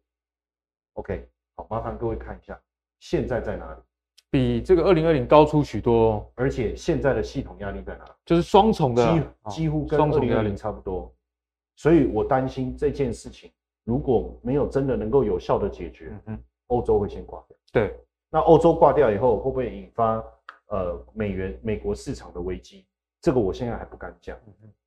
[0.93, 2.59] ，OK，好，麻烦各位看一下。
[2.99, 3.81] 现在在哪里？
[4.35, 8.03] 比这个二零二零高出许多，而且现在的系统压力在哪？
[8.25, 11.09] 就是双重的，几几乎跟二零二零差不多。
[11.77, 13.49] 所以我担心这件事情
[13.85, 17.57] 如果没有真的能够有效的解决，嗯，欧洲会先挂掉。
[17.71, 17.95] 对，
[18.29, 20.21] 那欧洲挂掉以后会不会引发
[20.67, 22.85] 呃美元美国市场的危机？
[23.21, 24.37] 这个我现在还不敢讲。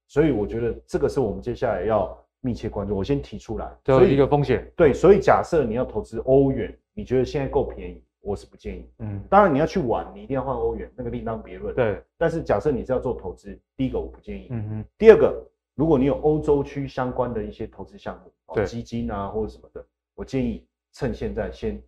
[0.08, 2.94] 所以我觉得这个是我们接下来要密切关注。
[2.94, 4.70] 我先提出来，所以一个风险。
[4.76, 8.04] 对，所以假设你要投资欧元，你觉得现在够便宜？
[8.29, 11.75] 我是不建议，嗯，当然你要去玩，你一定要换欧元，那个另当别论。
[11.75, 14.85] 对，但是假设你是要做投资，第一个我不建议，嗯嗯。
[14.99, 15.43] 第二个，
[15.75, 19.83] 如果你有欧洲区相关的一些投资项目，对，基金啊或者什么的，
[20.14, 21.83] 我建议趁现在先，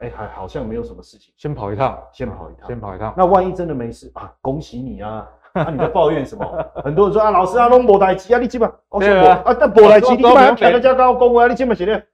[0.00, 3.14] 哎，还好像没有什么事情，先跑一趟，先跑一趟，先跑一趟。
[3.16, 5.26] 那万一真的没事啊，恭喜你啊！
[5.56, 6.44] 啊，你在抱怨什么？
[6.84, 12.06] 很多人说啊，老师啊，拢无代志啊，你基本哦，是啊，啊，但无代志，你买要抢人家高工啊，你基本写的。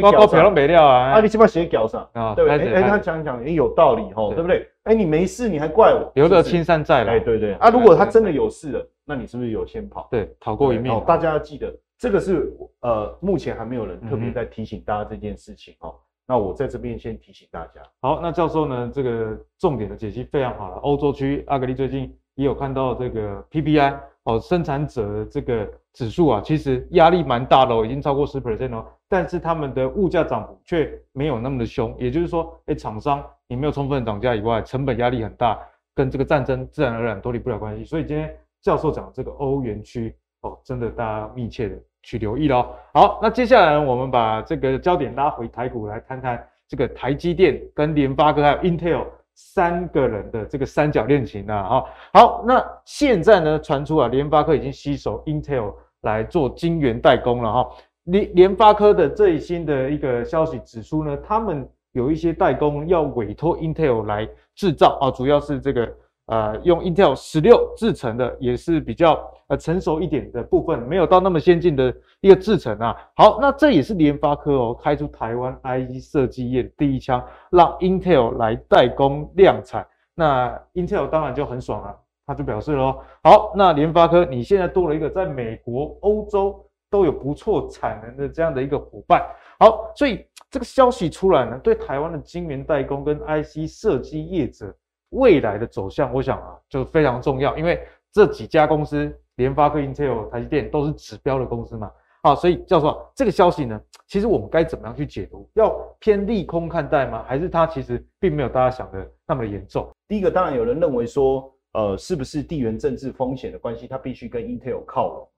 [0.00, 1.10] 报告票都没料啊！
[1.12, 2.72] 啊，你起码写脚上啊，对不对？
[2.72, 4.66] 哎，他讲讲也有道理吼，对不对？
[4.84, 6.10] 哎，你没事，你还怪我？
[6.14, 7.12] 留得青山在了。
[7.12, 7.52] 哎，对对。
[7.54, 10.08] 啊，如果他真的有事了，那你是不是有先跑？
[10.10, 10.98] 对，逃过一命。
[11.06, 15.94] 大家要记得，这个是呃，目前还没有人特别在提醒大家这件事情哦。
[16.26, 17.82] 那我在这边先提醒大家。
[18.00, 18.90] 好，那教授呢？
[18.90, 20.76] 这个重点的解析非常好了。
[20.76, 25.68] 欧洲区阿格力最近也有看到这个 PPI 哦，生产者的这个。
[25.94, 35.58] 指数啊，其实压力蛮大的哦，已经超过十 percent 哦，但是他们的物价涨幅却没有那么的凶，也就是说，哎，厂商你没有充分涨价以外，成本压力很大，
[35.94, 37.84] 跟这个战争自然而然脱离不了关系。
[37.84, 42.74] 所以今天教授讲这个欧元区哦，真的大家密切的去留意咯。
[42.92, 49.04] 好，那接下来我们把这个焦点拉回台股来谈谈这个台积电跟联发科还有 Intel。
[49.36, 57.70] 三个人的这个三角恋情啊，好，好，那现在呢传出啊，联发科已经吸手 Intel 来做晶圆代工了哈。
[58.04, 65.92] 联联发科的最新的一个消息指出呢，他们有一些代工要委托 Intel 来制造啊，主要是这个。
[66.26, 72.96] 呃，用 Intel 十六制成的，也是比较呃成熟一点的部分，没有到那么先进的一个制程啊。
[73.14, 79.86] 好，那这也是联发科哦开出台湾 IC 设计业第一枪，让 Intel 来代工量产。
[80.14, 81.94] 那 Intel 当然就很爽了，
[82.26, 89.24] 他就表示了哦，好，那联发科你现在多了一个在美国、欧洲都有不错产能的这样的一个伙伴。
[89.58, 94.74] 好，所以这个消息出来呢，对台湾的晶圆代工跟 IC 设计业者。
[95.10, 97.80] 未来的走向，我想啊，就非常重要，因为
[98.12, 101.88] 这几家公司，联发科、Intel、台积电都是指标的公司嘛。
[102.24, 105.48] 好，所以教授，这个消息呢，其实我们该怎么样去解读？
[105.54, 107.24] 要偏利空看待吗？
[107.28, 109.88] 还是它其实并没有大家想的那么严重？
[110.08, 115.28] 第一个，当然有人认为说，呃，是不是地缘政治风险的关系，它必须跟 Intel 靠拢？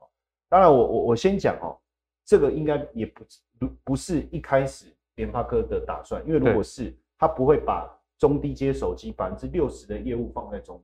[0.49, 1.77] 当然我，我我我先讲哦，
[2.25, 3.25] 这个应该也不
[3.59, 10.83] 不不是一开始联发科的打算，因为如果是，它不会把中低阶手机百分之六十的业务放在中。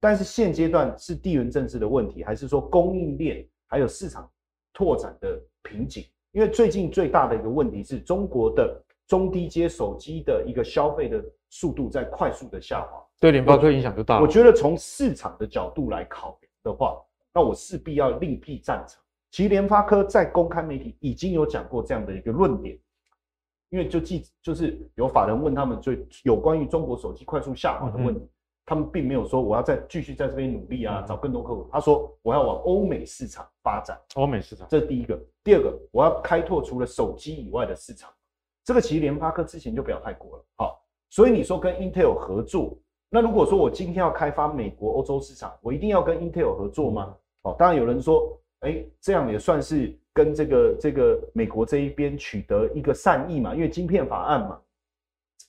[0.00, 4.30] 但是现阶段是地缘政治的问题，还是说供应链还有市场？
[4.76, 14.20] 拓展的瓶颈，因为最近最大的一个问题是中国的中低阶手机的一个消费的速度在快速的下滑，对联发科影响就大了。
[14.20, 17.00] 我觉得从市场的角度来考量的话，
[17.32, 19.00] 那我势必要另辟战场。
[19.30, 22.78] 其实联发科在公开媒体已经有讲过这样的一个论点，
[23.70, 28.20] 因为就记就是有法人问他们最有关于中国手机快速下滑的问题。
[28.20, 28.28] 嗯
[28.66, 31.68] 他们并没有说我要再继续在这边努力啊，找更多客户。
[31.70, 34.00] 他说我要往欧美市场发展。
[34.14, 35.20] 欧美市场，这是第一个。
[35.42, 38.10] 第二个，我要开拓除了手机以外的市场。
[38.64, 40.44] 这个其实联发科之前就表态过了。
[40.56, 42.74] 好，所以你说跟 Intel 合作，
[43.14, 47.14] 那如果说我今天要开发美国、欧洲市场，我一定要跟 Intel 合作吗？
[47.42, 54.60] 哦，当然有人说，哎，这样也算是跟这个这个美国这一边取得一个善意嘛，因为晶片法案嘛。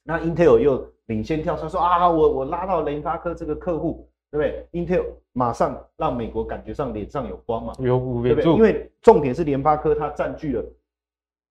[0.04, 0.88] 那 Intel 又。
[1.08, 8.54] 领先跳出说啊，我我拉到联发科这个客户，对不对？Intel 马上让美国感觉上脸上有光嘛，有对不对？
[8.56, 10.66] 因为重点是联发科它占据了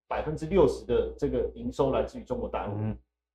[0.09, 2.75] 百分之六十的这个营收来自于中国大陆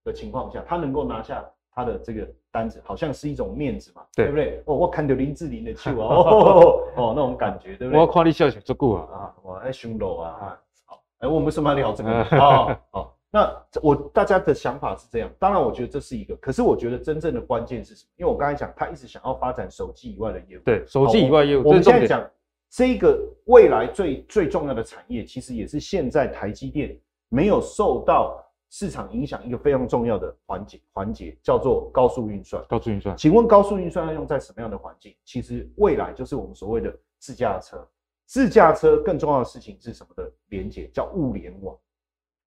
[0.04, 4.64] 的情况下，它能够拿下它的这个单子，好像是一种面子嘛，对，对不对？
[4.66, 8.00] 哦，我看到林志玲的 秀啊，哦哦，那种感觉，对不对？
[8.00, 12.24] 我看你笑起足够啊啊，我爱胸肉啊啊，好，哎，我们为什么要聊这个？
[12.38, 13.16] 好好。
[13.32, 13.48] 那
[13.84, 18.10] 我大家的想法是这样，当然我觉得这是一个，可是我觉得真正的关键是什么？
[18.18, 20.62] 因为我刚才讲，他一直想要发展手机以外的业务。
[20.66, 21.62] 对，手机以外业务。
[21.64, 22.28] 我们现在讲
[22.72, 32.64] 这个未来最最重要的产业，其实也是现在台积电没有受到市场影响一个非常重要的环节环节，叫做高速运算。
[32.68, 35.16] 高速运算，请问高速运算要用在什么样的环境？
[35.26, 37.88] 其实未来就是我们所谓的自驾车。
[38.26, 40.88] 自驾车更重要的事情是什么的连接？
[40.94, 41.76] 叫物联网。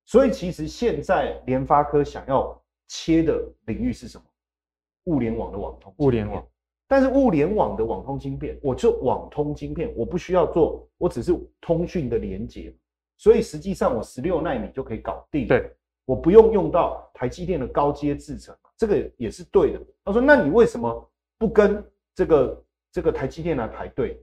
[0.04, 4.24] 所以其实现在联发科想要切的领域是什么？
[5.06, 5.92] 物联网的网通。
[5.98, 6.46] 物联网。
[6.86, 12.72] 但是物联网的网通晶片，我就网通晶片，我不需要做，我只是通讯的连接。
[13.16, 15.48] 所以实际上我十六纳米就可以搞定。
[15.48, 19.80] 对，我不用用到台积电的高阶制程，这个也是对的。
[20.04, 21.84] 他说：“那你为什么不跟
[22.14, 24.22] 这个这个台积电来排队？”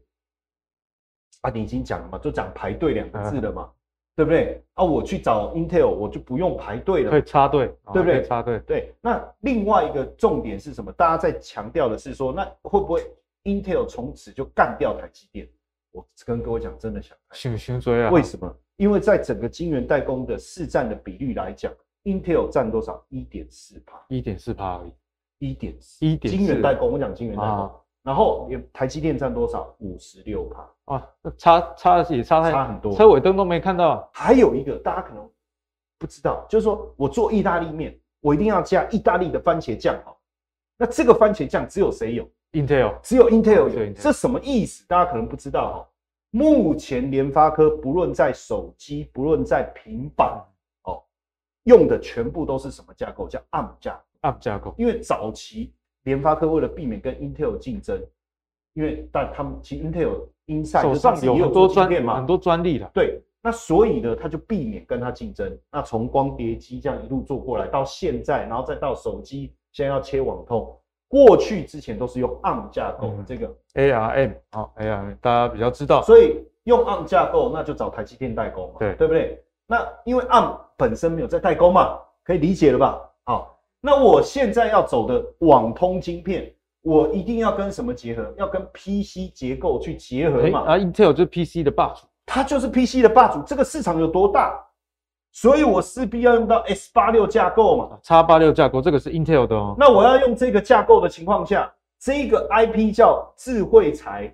[1.42, 3.72] 啊，你已经讲了嘛，就讲排队两个字了嘛。
[4.16, 4.84] 对不对啊？
[4.84, 8.22] 我去找 Intel，我就不用排队了，可以插队，对不对？
[8.24, 8.60] 插队。
[8.68, 8.94] 对。
[9.00, 10.92] 那另外一个重点是什么？
[10.92, 13.02] 大家在强调的是说，那会不会
[13.46, 15.48] Intel 从此就干掉台积电？
[15.92, 18.12] 我跟各位讲，真的想想想追啊？
[18.12, 18.54] 为什么？
[18.80, 21.70] 因为在整个晶圆代工的市占的比率来讲
[22.06, 23.06] ，Intel 占多少？
[23.10, 24.94] 一点四趴，一点四趴而已。
[25.40, 26.38] 一点四，一点四。
[26.38, 27.50] 晶圆代工，我讲晶圆代工。
[27.50, 29.76] 啊然后台积电占多少？
[29.80, 34.10] 五十六趴啊，差差也差太差很多，车尾灯都没看到。
[34.14, 35.30] 还有一个大家可能
[35.98, 40.16] 不知道，就是说我做意大利面，我一定要加意大利的番茄酱哈。
[40.78, 43.94] 那这个番茄酱只有谁有？Intel，只有 Intel 有。
[43.94, 44.88] 这什么意思？
[44.88, 45.90] 大家可能不知道哈。
[46.32, 50.42] 目前联发科不论在手机，不论在平板
[50.84, 51.04] 哦，
[51.64, 53.28] 用的全部都是什么架构？
[53.28, 54.74] 叫 ARM 架 ARM 架构。
[54.78, 55.74] 因为早期。
[56.04, 58.02] 联发科为了避免跟 Intel 竞争，
[58.74, 62.90] 因为但他们其实 Intel Inside 手上有很多专嘛，很多专利的。
[62.94, 65.56] 对，那所以呢，他就避免跟他竞争。
[65.70, 70.74] 那从光碟机这样一路做过来到现在，然后再到手机，现在要切网通。
[71.10, 76.02] 过去之前都是用 ARM 架构，这个 ARM 好 ARM 大家比较知道。
[76.04, 79.44] 所以用 ARM 架构，那就找台积电代工嘛，对对不对？
[79.68, 83.02] 那因为 ARM 本身没有在代工嘛，可以理解了吧？
[83.26, 83.60] 好。
[83.82, 88.34] 那我现在要走的网通晶片，我一定要跟什么结合？
[88.38, 90.60] 要跟 PC 结构去结合嘛？
[90.68, 93.42] 啊，Intel 就是 PC 的霸主，它就是 PC 的霸主。
[93.44, 94.64] 这个市场有多大？
[95.32, 98.00] 所以我势必要用到 S 八六架构嘛。
[98.04, 99.76] X 八六架构，这个是 Intel 的哦。
[99.78, 104.34] 那我要用这个架构的情况下，这个 IP 叫智慧财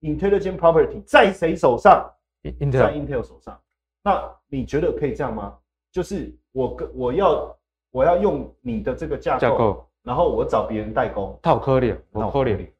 [0.00, 2.10] （Intelligent Property） 在谁手上
[2.42, 3.58] ？Intel 在 Intel 手上。
[4.02, 5.54] 那你觉得可以这样吗？
[5.92, 7.52] 就是我跟我要。
[7.92, 12.70] 我要用你的这个架构，架构然后我找别人代工，套颗粒，套颗粒。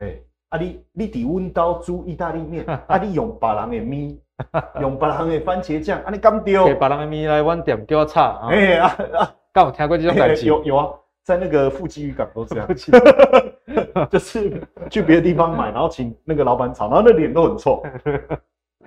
[0.00, 4.20] 哎，啊你你伫温刀煮意大利面， 啊你用别人的米，
[4.80, 6.64] 用别人的番茄酱，啊你敢丢？
[6.66, 8.48] 给别人的米来阮店叫我炒。
[8.50, 10.46] 哎啊啊，刚有听过这种感觉？
[10.46, 10.88] 有有啊，
[11.24, 12.68] 在那个富基渔港都这样，
[14.10, 17.82] 就是去别的地方买，然后请那个老板炒，然后那脸都很臭。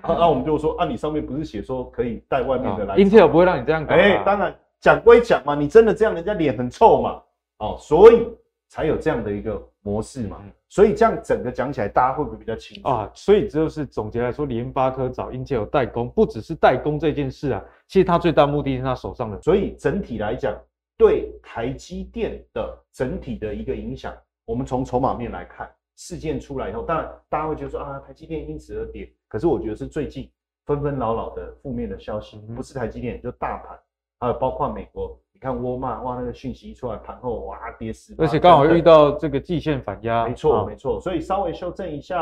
[0.04, 3.94] 那、啊、我们就说，啊，你上面不是写说可以带外面的来、哦、？Intel 不会让你这样搞。
[3.94, 7.22] 哎，当然讲归讲嘛，你真的这样，人家脸很臭嘛。
[7.60, 8.28] 哦，所以
[8.68, 10.38] 才有这样的一个模式嘛。
[10.72, 13.12] 嗯、所以这样整个讲起来，大家会不会比较清楚啊？
[13.14, 19.42] 所以就是总结来说，联发科找 Intel 代工，不只是代工这件事啊，其实它最大目的是它手上的。
[19.42, 20.58] 所以整体来讲，
[20.98, 29.12] 对台积电的整体的一个影响，我们从筹码面来看，事件出来以后，当然大家会觉得说啊，台积电因此而跌。
[29.28, 30.32] 可是我觉得是最近
[30.66, 33.78] 纷纷扰扰的负面的消息，不是台积电，就大盘，
[34.20, 35.21] 还有包括美国。
[35.42, 42.16] 你看沃尔玛哇，那个讯息一出来，盘后哇跌死，而且刚好遇到这个季线反压，没错没错，所以稍微修正一下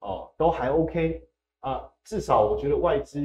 [0.00, 1.22] 哦，都还 OK
[1.60, 3.20] 啊，至少我觉得外资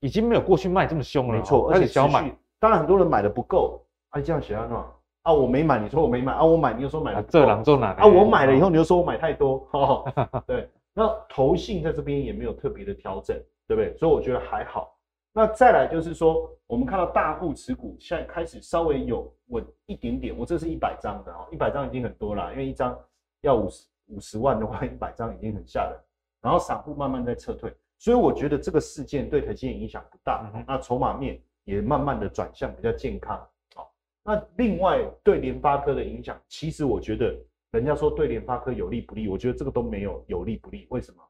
[0.00, 4.84] 已经没有过去卖这么凶了，没错，而且小买，当然很多人买的不够，啊这样写啊
[5.22, 9.64] 啊我没买，你说我没买啊我买，你又说买了，这两做哪啊我买了以后你又说我买太多，
[10.44, 13.96] 对，那投信在这边也没有特别的调整，对不对？
[13.96, 14.92] 所以我觉得还好。
[15.32, 20.36] 那再来就是说，我们看到大户持股现在开始稍微有稳一点点。
[20.36, 22.98] 我这是一百张的哦，一百张已经很多了，因为一张
[23.42, 25.96] 要五十五十万的话，一百张已经很吓人。
[26.42, 30.50] 然后散户慢慢在撤退，所以我觉得这个事件对台积电影响不大。
[30.66, 33.38] 那筹码面也慢慢的转向比较健康。
[33.74, 33.92] 好，
[34.24, 37.38] 那另外对联发科的影响，其实我觉得
[37.70, 40.86] 人家说对联发科有利不利，我觉得这个都没有有利不利。
[40.90, 41.22] 为什么？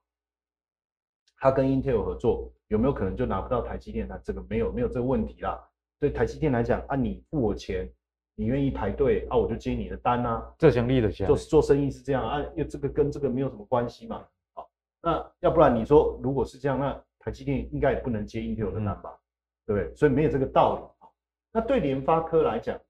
[1.37, 2.51] 他跟 Intel 合作。
[2.71, 4.07] 有没有可能就拿不到台积电？
[4.07, 5.61] 那这个没有没有这个问题啦。
[5.99, 7.93] 对台积电来讲，啊，你付我钱，
[8.37, 10.55] 你愿意排队啊，我就接你的单啊。
[10.57, 14.25] 这强力的钱，做做生意是这样啊，因为这个跟这个没有什么关系嘛。
[14.55, 14.71] 好，
[15.03, 19.11] 那要不然你说如果是这样，那台积电应该也不能接 Intel 的单吧？
[19.11, 19.19] 嗯、
[19.67, 19.97] 对不对？
[19.97, 21.09] 所以没有这个道理。
[21.51, 22.81] 那对联发科来讲，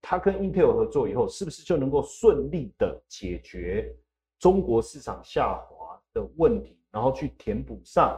[0.00, 3.92] 它跟 Intel 合作以后，是不是就能够顺利的解决
[4.38, 8.16] 中国市场下滑的问题，然后去填补上？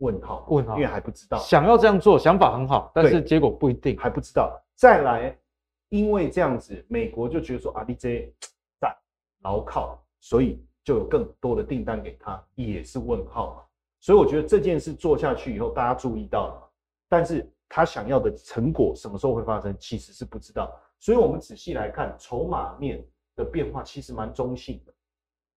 [0.00, 1.38] 问号，问号，因为还不知道。
[1.38, 4.60] 想要这样做，想法很好，但是结果不一定，还不知道。
[4.74, 5.34] 再来，
[5.88, 8.32] 因为这样子，美国就觉得说啊，DJ
[8.80, 8.94] 在
[9.42, 13.62] 牢靠，所以就有更多的订单给他，也是问号嘛。
[14.00, 16.70] 所以我觉得这件事做下去以后，大家注意到了，
[17.08, 20.72] 但是他想要的成果什么时候会发生，其实是不知道。
[20.98, 23.04] 所以我们仔细来看筹码面
[23.36, 24.92] 的变化，其实蛮中性的。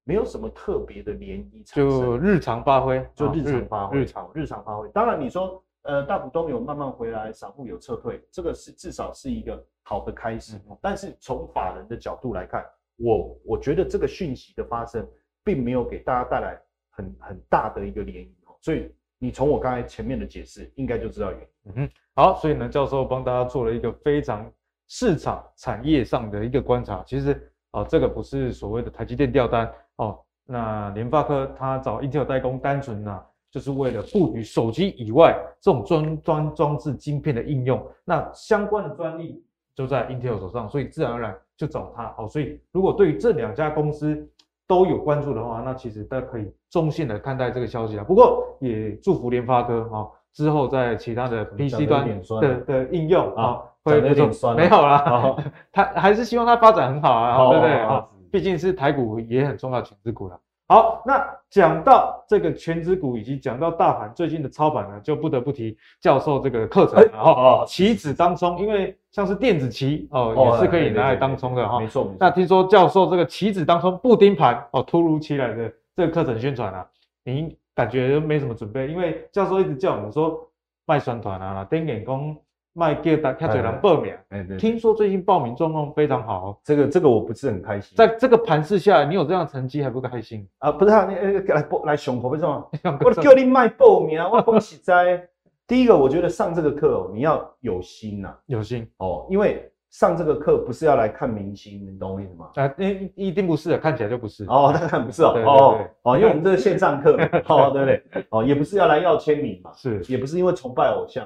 [0.05, 4.89] 没有什么特别的涟漪产生，就日常发挥，就日常发挥，日常日常发挥。
[4.89, 10.57] 当然，你说呃，大股东有慢慢回来，散户有撤退，这个是至少是一个好的开始。
[10.69, 12.65] 嗯、但是从法人的角度来看，
[12.97, 15.07] 我我觉得这个讯息的发生，
[15.43, 18.27] 并没有给大家带来很很大的一个涟漪。
[18.61, 21.47] 所以你从我刚才前面的解释，应该就知道原因。
[21.65, 24.51] 嗯哼，好，所以呢，教授帮大家做了一个非常
[24.89, 27.03] 市场产业上的一个观察。
[27.05, 27.31] 其实
[27.71, 29.73] 啊、呃，这个不是所谓的台积电掉单。
[29.97, 39.43] 哦，那联发科它找 Intel 代工，单纯呢、啊、就是为了布局手机以外这种专专装置晶片的应用，那相关的专利
[39.75, 42.13] 就在 Intel 手上，所以自然而然就找他。
[42.17, 44.27] 哦，所以如果对于这两家公司
[44.67, 48.03] 都有关注的话，那其实大家可以中性的看待这个消息啊。
[48.03, 52.07] 不过也祝福联发科啊，之后在其他的 PC 端
[52.41, 55.35] 的的应用啊，会有点酸，没有啦，
[55.71, 58.07] 他还是希望他发展很好啊，对不对啊？
[58.33, 60.39] 毕竟是台股也很重要的权值股了。
[60.67, 66.99] 好，那讲到这个权值股，以及讲到大盘最近的操盘呢，就不得不提教授这个课程。
[67.11, 71.79] 然后哦，棋子当冲，因为像是电子棋哦，也是可以拿来当冲的哈。
[71.79, 72.11] 没错。
[72.19, 76.83] 那听说教授这个棋子当冲布丁盘哦，突如其来的这个课程宣传啊，
[77.23, 78.87] 您感觉没什么准备？
[78.87, 80.49] 因为教授一直叫我们说
[80.87, 82.35] 卖酸团啊，丁眼工。
[82.73, 84.13] 卖给大家，人报名。
[84.29, 86.59] 哎，对，听说最近报名状况非常好。
[86.63, 87.95] 这个这个我不是很开心。
[87.95, 90.71] 在这个盘势下，你有这样的成绩还不开心啊？
[90.71, 91.15] 不是啊，你
[91.49, 92.69] 来报来熊口为什么？
[93.05, 95.27] 我叫你卖报名，我恭喜在。
[95.65, 102.49] 第一个，我觉得上这个课哦，你要有心呐，有心哦，因为上这个课不是要来看明星，你懂我意思吗？
[102.55, 104.43] 啊，一一定不是，看起来就不是。
[104.49, 105.33] 哦， 当然不是哦。
[105.45, 107.13] 哦哦，因为我们这是线上课，
[107.47, 108.03] 哦，对不对？
[108.29, 111.25] 哦，也不是要来要签名嘛，是，也不是因为崇拜偶像。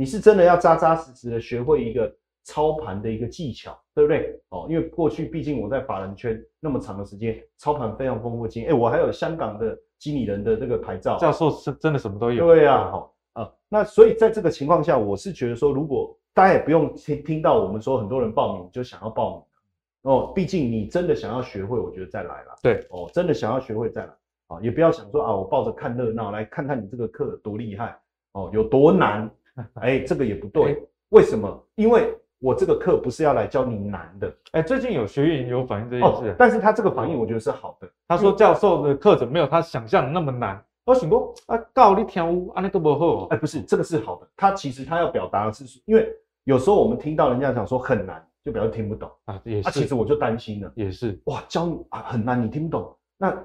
[0.00, 2.10] 你是真的要扎扎实实的学会一个
[2.42, 4.40] 操盘的一个技巧，对不对？
[4.48, 8.72] 哦，因为过去毕竟我在法人圈那么长的时间，操盘非常丰富经验。
[8.72, 12.46] 哎，我还有香港的经理人的这个牌照，教授是真的什么都有。
[12.46, 13.52] 对呀，好啊。
[13.68, 22.56] 那所以在这个情况下，我是觉得说，如果大家也不用听听到我们说很多人报名就想要报名哦，毕竟你真的想要学会，我觉得再来了。
[22.62, 24.12] 对，哦，真的想要学会再来
[24.46, 27.94] 啊，也不要想说啊，我抱着看热闹来看看你这个课多厉害
[28.32, 29.30] 哦，有多难。
[29.80, 31.66] 哎，这个也不对，为什么？
[31.74, 34.34] 因为我这个课不是要来教你难的。
[34.52, 37.90] 哎，最近有学员有反映这件事，但是他这个反应我觉得是好的。
[38.08, 40.62] 他说教授的课程没有他想象的那么难。
[40.86, 43.26] 我想说啊，教你跳舞，安尼都不好。
[43.26, 44.26] 哎，不是，这个是好的。
[44.36, 46.08] 他其实他要表达的是，因为
[46.44, 49.40] 有时候我们听到人家讲说很难，就表示听不懂啊。
[49.44, 49.68] 也是。
[49.68, 50.72] 啊，其实我就担心了。
[50.74, 51.20] 也是。
[51.26, 52.96] 哇，教你啊很难，你听不懂。
[53.18, 53.36] 那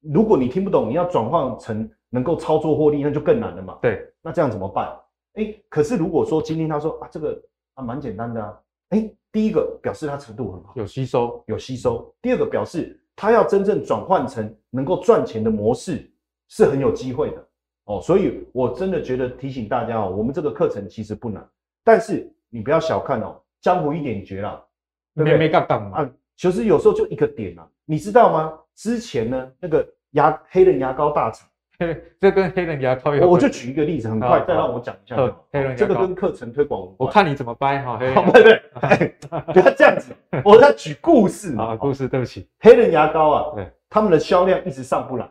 [0.00, 3.78] 如果你听不懂，你要转换成能够操作获利，那就更难了嘛。
[3.80, 4.06] 对。
[4.22, 4.94] 那这样怎么办？
[5.34, 7.42] 哎，可是如果说今天他说啊，这个
[7.74, 8.58] 啊蛮简单的啊。
[8.90, 12.14] 哎，第一个表示他程度很好，有吸收，有吸收。
[12.20, 16.10] 第二个表示他要真正转换成能够赚钱的模式
[16.48, 17.48] 是很有机会的
[17.84, 18.00] 哦。
[18.02, 21.48] 所以我真的觉得提醒大家哦，我们这个课程其实不难，
[21.82, 24.62] 但是你不要小看哦，江湖一点绝啦，
[25.14, 25.38] 对不对？
[25.38, 28.58] 没杠杠嘛，啊，其实有时候就一个点啊，你知道吗？
[28.74, 31.48] 之前呢，那个牙黑人牙膏大厂。
[32.20, 35.16] 这跟黑人牙膏有，我就举一个例子，很快再让我讲一下。
[35.52, 37.98] 黑人牙膏这个跟课程推广，我看你怎么掰哈。
[38.14, 38.62] 好， 对对，
[39.52, 40.12] 不要这样子，
[40.44, 41.56] 我在举故事。
[41.56, 42.48] 啊，故事，对不起。
[42.60, 45.30] 黑人牙膏啊，对，他们的销量一直上不来，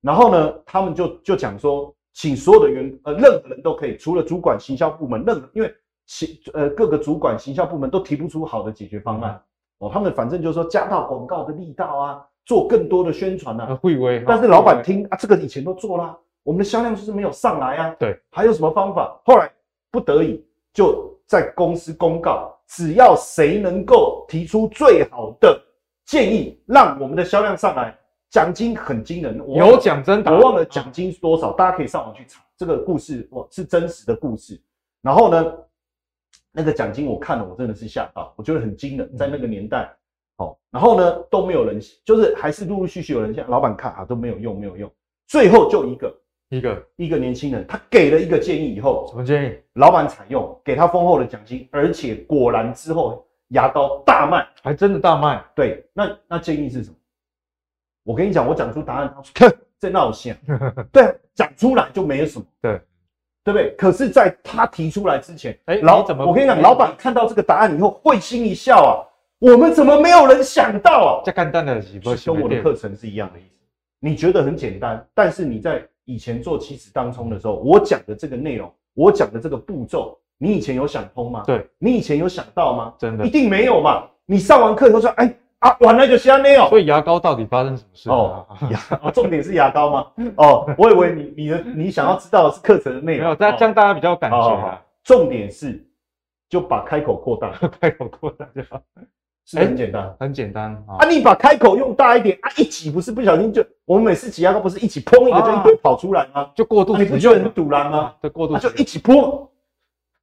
[0.00, 5.74] 然后呢，他们就就讲说，请所有的员呃任何人都可以，除了主管行销部门，任何因为
[6.06, 9.40] 行呃各个主管行销部门都提不出好的解决方案。
[9.78, 12.24] 哦，他们反正就是说加大广告的力道啊。
[12.48, 14.24] 做更多的宣传啊，会威。
[14.26, 17.94] 但是老板听啊，这个以前都做啦，我们的销量就是没有上来啊。
[17.98, 19.20] 对，还有什么方法？
[19.26, 19.52] 后来
[19.90, 20.42] 不得已
[20.72, 25.60] 就在公司公告，只要谁能够提出最好的
[26.06, 27.94] 建议，让我们的销量上来，
[28.30, 29.38] 奖金很惊人。
[29.54, 34.58] 有奖真的，我忘了奖金是多少，大家可以上网去查这个故事，我，是真实的故事。
[35.02, 35.54] 然后呢，
[36.50, 39.94] 那个奖金我看了，我真的是吓到，我觉得很惊人，在那个年代。
[40.38, 44.90] 好，然后呢，都没有人，就是还是陆陆续续有人向老板看啊，都没有用，没有用。
[45.26, 49.58] 最后就一个一个一个年轻人，他给了一个建议以后，什么建议？
[49.74, 55.44] 老板采用，给他丰厚的奖金，而且果然之后牙膏大卖，还真的大卖。
[55.56, 56.94] 对，那那建议是什么？
[58.04, 60.38] 我跟你讲，我讲出答案，他说 在闹线。
[60.92, 62.44] 对，讲出来就没有什么。
[62.62, 62.80] 对，
[63.42, 63.74] 对不对？
[63.76, 66.24] 可是在他提出来之前，哎，老怎么？
[66.24, 69.02] 我跟你讲，老板看到这个答案以后会心一笑啊。
[69.38, 71.22] 我们怎么没有人想到啊？
[71.24, 71.80] 这简单的，
[72.26, 73.48] 跟我的课程是一样的意思。
[74.00, 81.44] 你觉得很简单，但是你在以前做起始当冲的时候，我讲的这个内容，我讲的这个步骤，你以前有想通吗？
[81.46, 82.94] 对，你以前有想到吗？
[82.98, 84.08] 真的，一定没有嘛。
[84.26, 86.68] 你上完课以后说，哎啊，完了就瞎没有。
[86.68, 88.10] 所以牙膏到底发生什么事？
[88.10, 88.78] 哦，牙，
[89.10, 90.06] 重点是牙膏吗？
[90.36, 93.22] 哦，我以为你你的你想要知道的是课程的内容。
[93.24, 94.82] 没有，这样大家比较有感觉啊。
[95.04, 95.84] 重点是
[96.48, 98.80] 就把开口扩大， 开口扩大就好。
[99.50, 101.00] 是很简单，欸、很简单啊！
[101.00, 106.42] 啊，你把开口用大一点啊，一挤不是不小心就，我们每次挤牙膏不是一起砰一个就一堆跑出来吗？
[106.42, 108.14] 啊、就过度、啊，你不觉得很堵然吗？
[108.22, 109.48] 就，过度、啊，就一起砰，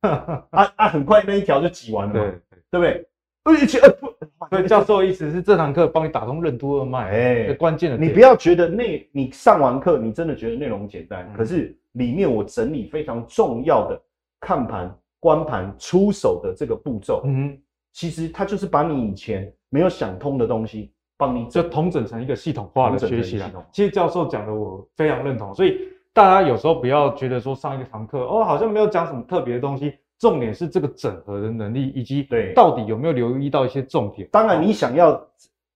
[0.01, 3.63] 啊啊，很快那一条就挤完了嘛，对，对不对？
[3.63, 4.13] 一起呃不，
[4.51, 7.17] 所以教授的意思是这堂课帮你打通任督二脉，哎、
[7.47, 13.99] 欸，关键的，你不要觉得内，你上完课你真的觉得内容简单，嗯、可是里面我整理非常重要的
[14.39, 17.57] 看盘、观盘、出手的这个步骤，嗯。
[17.95, 23.65] 其实它就是把你以前没有想通的东西，帮你就统整成一个系统化的学习了。
[23.71, 25.79] 其实教授讲的我非常认同，所以
[26.11, 34.27] 大家有时候不要觉得说上一堂课哦，好像没有讲什么特别的东西，重点是这个整合的能力以及对到底有没有留意到一些重点。
[34.29, 35.25] 当然你想要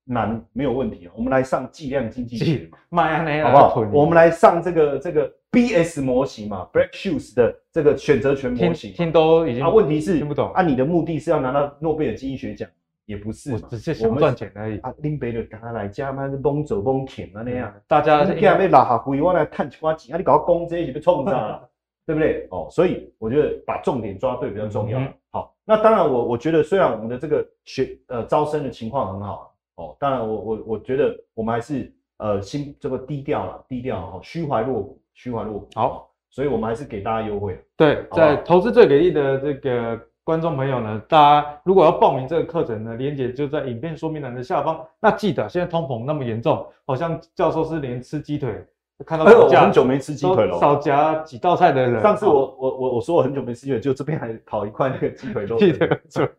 [0.03, 3.07] 难没有问题啊，我们来上计量经济学嘛，
[3.45, 3.87] 好不好？
[3.93, 5.31] 我们来上这个这个。
[5.51, 10.51] B S 模型嘛，Black Shoes 的这个选择权模型，听都已经啊，问题是听不懂。
[10.53, 12.69] 啊，你的目的是要拿到诺贝尔经济学奖，
[13.05, 14.77] 也不是，我只是想赚钱而已。
[14.79, 21.67] 啊，林北的刚刚来家嘛，东走东舔啊那样，大家你要被拉下规，我来探几块钱，啊，你搞个工这些是被冲上，
[22.05, 22.47] 对不对？
[22.51, 25.01] 哦，所以我觉得把重点抓对比较重要。
[25.31, 35.67] 好，那当然我我觉得虽然我们的这个学呃招生的情况很好，哦，当然我我我觉得我们还是呃心这个低调了，低调哈，虚怀若谷，虚环路。
[35.75, 36.05] 好。
[36.31, 37.59] 所以我们还是给大家优惠。
[37.75, 44.79] 对，在投资最给力的这个观众朋友呢，大家如果要报名这个课程呢，连接就在影片说明栏的下方。
[44.99, 48.63] 那记得，现在通膨那么严重，好像教授是连吃鸡腿
[49.07, 51.99] 看到我很久没吃鸡腿了，少夹几道菜的人。
[51.99, 55.57] 上次我我我我说我很久没吃鸡腿，就这边还烤一块那个鸡腿肉。
[55.57, 56.31] 记得是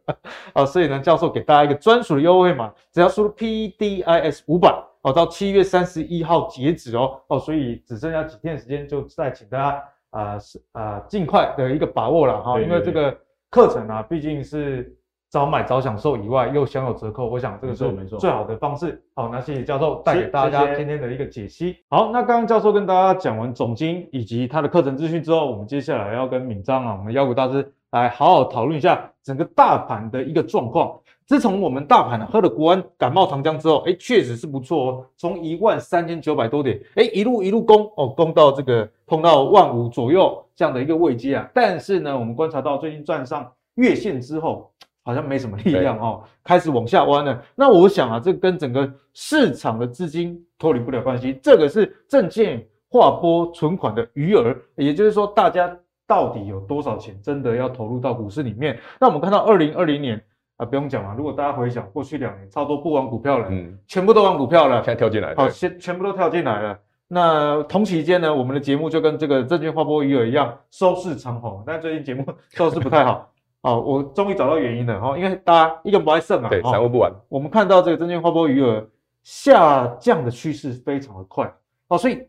[0.53, 4.72] 啊，所以呢，教授给大家一个专属的优惠码，只要输入 PDIS 五百。
[5.03, 13.16] 哦，到七月三十一号截止哦，哦，所以只剩下几天的时间，就再请大家啊是啊尽快的一个把握了哈，因为这个
[13.51, 14.94] 课程啊，毕竟是
[15.30, 19.03] 早买早享受以外，又享有折扣，我想这个是最好的方式。
[19.14, 21.76] 好，那谢谢教授带给大家今天的一个解析。
[21.88, 30.98] 好，那刚刚教授跟大家讲完总经以及他的课程资讯之后，我们接下来要跟敏章啊，我们妖股大师来好好讨论一下整个大盘的一个状况。
[31.31, 41.49] 自从我们大盘喝了国安感冒糖浆之后，哎，确实是不错哦，从一万三千九百多点，哎，一路一路攻哦，攻到这个碰到万五左右这样的一个位阶啊。
[41.55, 44.72] 但是呢，我们观察到最近站上月线之后，
[45.05, 47.41] 好像没什么力量哦，开始往下弯了。
[47.55, 51.39] 那我想啊，这跟整个市场的资金脱离不了关系。
[51.41, 55.72] 这个是证券划拨存款的余额，也就是说，大家
[56.09, 58.76] 到底有多少钱真的要投入到股市里面？
[59.01, 60.20] 那我们看到二零二零年
[60.61, 61.15] 啊，不用讲了。
[61.17, 66.79] 如果大家回想过去两年，超多不玩股票了，嗯，全部都玩股票了，现在跳进来，好，先全部都跳进来了。
[67.09, 73.33] 那同期间呢，我们的节目就跟这个证券划拨余额一样，收视长虹，但最近节目 收视不太好。
[73.63, 77.11] 哦，我终于找到原因了哈，因为大家一个不爱胜嘛，对，散户不玩。
[77.31, 78.87] 我们看到这个证券划拨余额
[79.23, 81.51] 下降的趋势非常的快
[81.89, 82.27] 哦，所以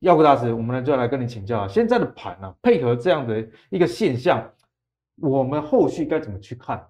[0.00, 4.46] 耀国大师，我们呢就要来跟你请教啊，现在的盘呢、啊，配合这样的一个现象，
[5.20, 6.82] 我们后续该怎么去看？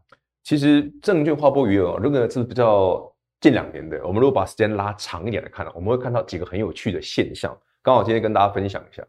[0.50, 3.00] 其实证券划拨余额这个是比较
[3.40, 9.00] 近两年的，我们如果把时间拉长一点来看呢，我们会看到几个很有趣的现象，刚好今天跟大家分享一下。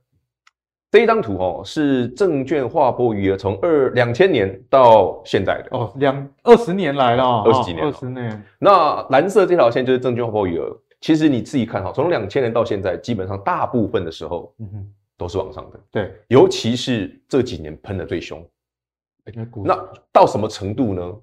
[0.91, 8.45] 这一张图哦，是证券划拨余额从二两千年到现在的哦，两二十年来了，二十几年，二十年。
[8.59, 10.71] 那蓝色这条线就是证券划拨余额。
[10.99, 15.79] 其实你自己看哈，从两千年到现在，基本上大部分的时候，嗯哼，都是往上的。
[15.89, 18.47] 对，尤其是这几年喷的最凶。
[19.65, 19.75] 那
[20.13, 21.17] 到什么程度呢？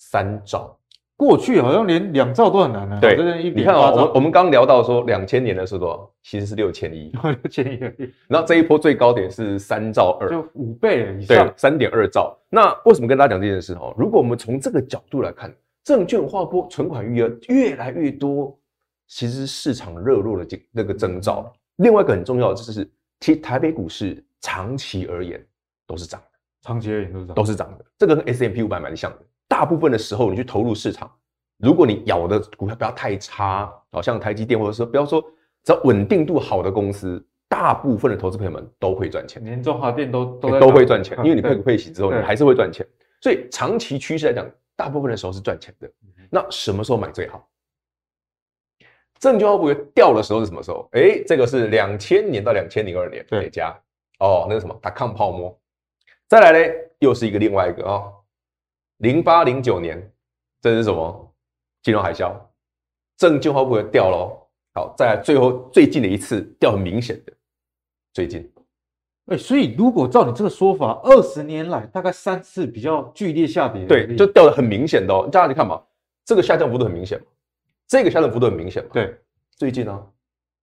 [0.00, 0.74] 三兆。
[1.14, 2.98] 过去好像连两兆都很难呢。
[2.98, 6.10] 对，你看啊，我我们刚聊到说两千年的是多少？
[6.22, 7.78] 其实是六千亿， 六千亿。
[8.26, 12.34] 然后这一波最高点是三兆二，就五倍以上，对，三点二兆。
[12.48, 13.74] 那为什么跟大家讲这件事？
[13.74, 18.58] 哦，如果我们从这个角度来看，证券划拨存款余额越来越多，
[19.06, 21.52] 其实是市场热络的这那个征兆。
[21.76, 22.90] 另外一个很重要的就是，
[23.20, 25.38] 其实台北股市长期而言
[25.86, 27.84] 都是涨的，长期而言都是涨，都是涨的。
[27.98, 29.18] 这个跟 S M P 五百蛮像的。
[29.60, 31.14] 大部分的时候，你去投入市场，
[31.58, 35.20] 如果你咬的股票不要太差，好像台积电，或者说不要说
[35.62, 39.44] 只要稳定度好的公司，大部分的投资朋友们都会赚钱。
[39.44, 42.86] 连中华电都都都会赚钱，因为你配股配息之后，你还是会赚钱。
[43.20, 45.92] 所以长期趋势来讲，大部分的时候是赚钱的。
[46.30, 47.46] 那什么时候买最好？
[49.18, 50.88] 证券不会掉的时候是什么时候？
[50.92, 53.78] 哎，这个是两千年到两千零二年哪家？
[54.20, 55.54] 哦，那个什么它抗泡沫。
[56.28, 57.92] 再来呢，又是一个另外一个啊。
[57.92, 58.14] 哦
[59.00, 60.12] 零八零九年，
[60.60, 61.34] 这是什么？
[61.82, 62.34] 金融海啸，
[63.16, 64.36] 证券会不会掉喽？
[64.74, 67.32] 好，再来最后最近的一次掉很明显的，
[68.12, 68.40] 最近，
[69.28, 75.26] 哎、欸，所以如果照你这个说法，二十年来大概三次比较剧烈下跌，对，就掉的很明显的哦。
[75.32, 75.82] 大家你看嘛，
[76.26, 77.24] 这个下降幅度很明显嘛，
[77.88, 78.90] 这个下降幅度很明显嘛。
[78.92, 79.16] 对，
[79.56, 80.06] 最近呢、啊，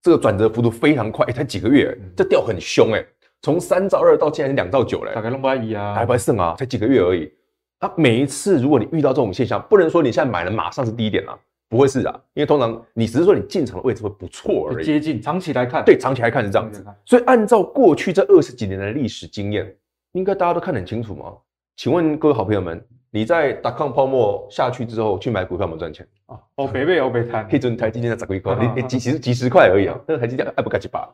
[0.04, 3.04] 这个转折幅度非常快，欸、才几个月，这掉很凶哎，
[3.42, 7.34] 从三兆二到现在两兆九嘞，大概两百亿啊，还不剩啊，才几个月而已。
[7.80, 11.38] 啊，每一次如果你遇到这种现象，不能说你现在买了马上是低点啊，
[11.70, 14.86] 不会是啊，因为通常你只是说你进场的位置会不错而已。
[14.86, 16.84] 接近长期来看，对，长期来看是这样子。
[17.06, 19.76] 所以按照过去这二十几年的历史经验，
[20.14, 21.34] 应该大家都看得很清楚吗？
[21.76, 26.40] 请问各位好朋友们，你在 dotcom 泡沫下去之后去买股票有没有赚钱啊？
[26.56, 31.08] 哦，北北哦北台， 一尊台积电才十几块， 你几十几十块而已啊，那个台积电还不该几把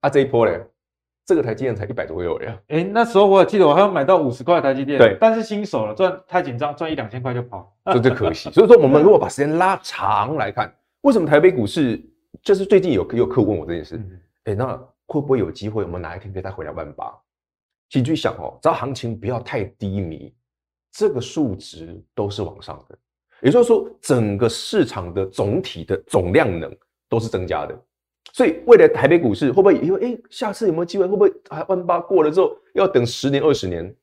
[0.00, 0.10] 啊？
[0.10, 0.60] 这一波嘞？
[1.28, 2.58] 这个台积电才一百多右呀！
[2.68, 8.50] 哎，那时候我记得我还要买到五十块台积电，对，但是新手了，赚太紧张，赚一两千块就跑， 这就可惜。
[8.50, 12.02] 所以说，我们如果把时间拉长来看，为什么台北股市
[12.40, 13.96] 就是最近有有客户问我这件事？
[14.44, 14.74] 哎、嗯，那
[15.04, 17.12] 会不会有机会，我们哪一天可以再回两万八？
[17.90, 20.32] 其实去想哦，只要行情不要太低迷，
[20.90, 22.96] 这个数值都是往上的，
[23.42, 26.74] 也就是说，整个市场的总体的总量能
[27.06, 27.78] 都是增加的。
[28.32, 31.06] 所以未来台北股市会不会因为哎，下次有没有机会？
[31.06, 31.64] 会不会啊？
[31.68, 33.94] 万八过了之后要等十年二十年，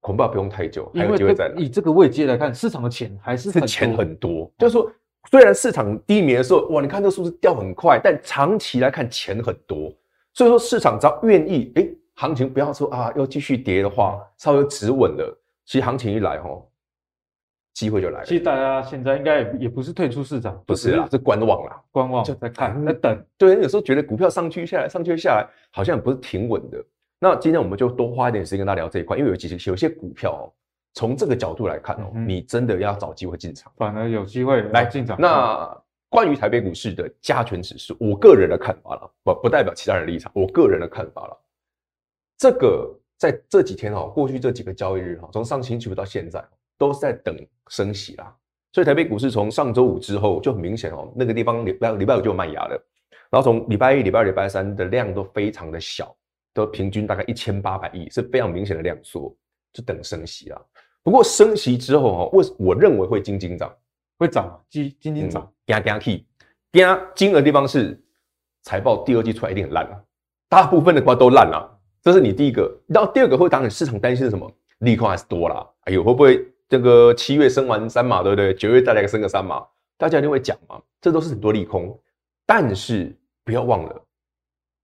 [0.00, 1.54] 恐怕不用太久，还有机会再来。
[1.56, 4.50] 以这个位阶来看，市场的钱还是是钱很多。
[4.58, 4.90] 就是说，
[5.30, 9.92] 虽然市场低迷的时候，哇，你看这个数字掉很快，但长期来看钱很多。
[10.32, 16.50] 所以说，市场只要愿意，哎，行情不要说啊要继续跌的话，稍微止稳了，其实行情一来哈。
[17.72, 18.26] 机会就来了。
[18.26, 23.24] 其实大家现在应该也也不是退出市场，不是啦，是观望啦，观望就在看，在等。
[23.38, 26.84] 对，有时候觉得股票上去下来，上去下来，好像不是挺稳的。
[27.18, 30.44] 那今天我们就多花一点时间跟大家聊这一块，因为有几有些股票哦，
[30.94, 35.20] 从这个角度来看哦，你真的要找机会进场，反而有机会来进场。
[35.20, 41.38] 那关于台北股市的加权指数，我个人的看法了，不不代表其他人的立场，我个人的看法了。
[42.36, 46.42] 这个在这几天哦，过去这几个交易日哈，从上星期五到现在。
[46.80, 47.36] 都是在等
[47.68, 48.34] 升息啦，
[48.72, 52.84] 所以台北股市从上周五之后就很明显哦，那个地方礼拜礼拜五就有卖压了，
[53.28, 56.16] 然后从礼拜一、礼拜二、礼拜三的量都非常的小，
[56.54, 59.36] 都平均大概一千八百亿，是非常明显的量缩，
[59.74, 60.58] 就等升息啦。
[61.02, 63.70] 不过升息之后哈，为我认为会金金涨，
[64.18, 66.26] 会涨啊，金金金涨，惊惊 key，
[66.72, 68.02] 惊惊的地方是
[68.62, 70.00] 财报第二季出来一定很烂啊，
[70.48, 72.74] 大部分的话都烂了，这是你第一个。
[72.86, 74.50] 然后第二个会当然市场担心的什么？
[74.80, 78.54] 利空还是多啦，哎呦会不会这个七月升完三码，对不对？
[78.54, 79.62] 九月再来个升个三码，
[79.98, 82.00] 大家一定会讲嘛，这都是很多利空。
[82.46, 83.14] 但是
[83.44, 84.02] 不要忘了，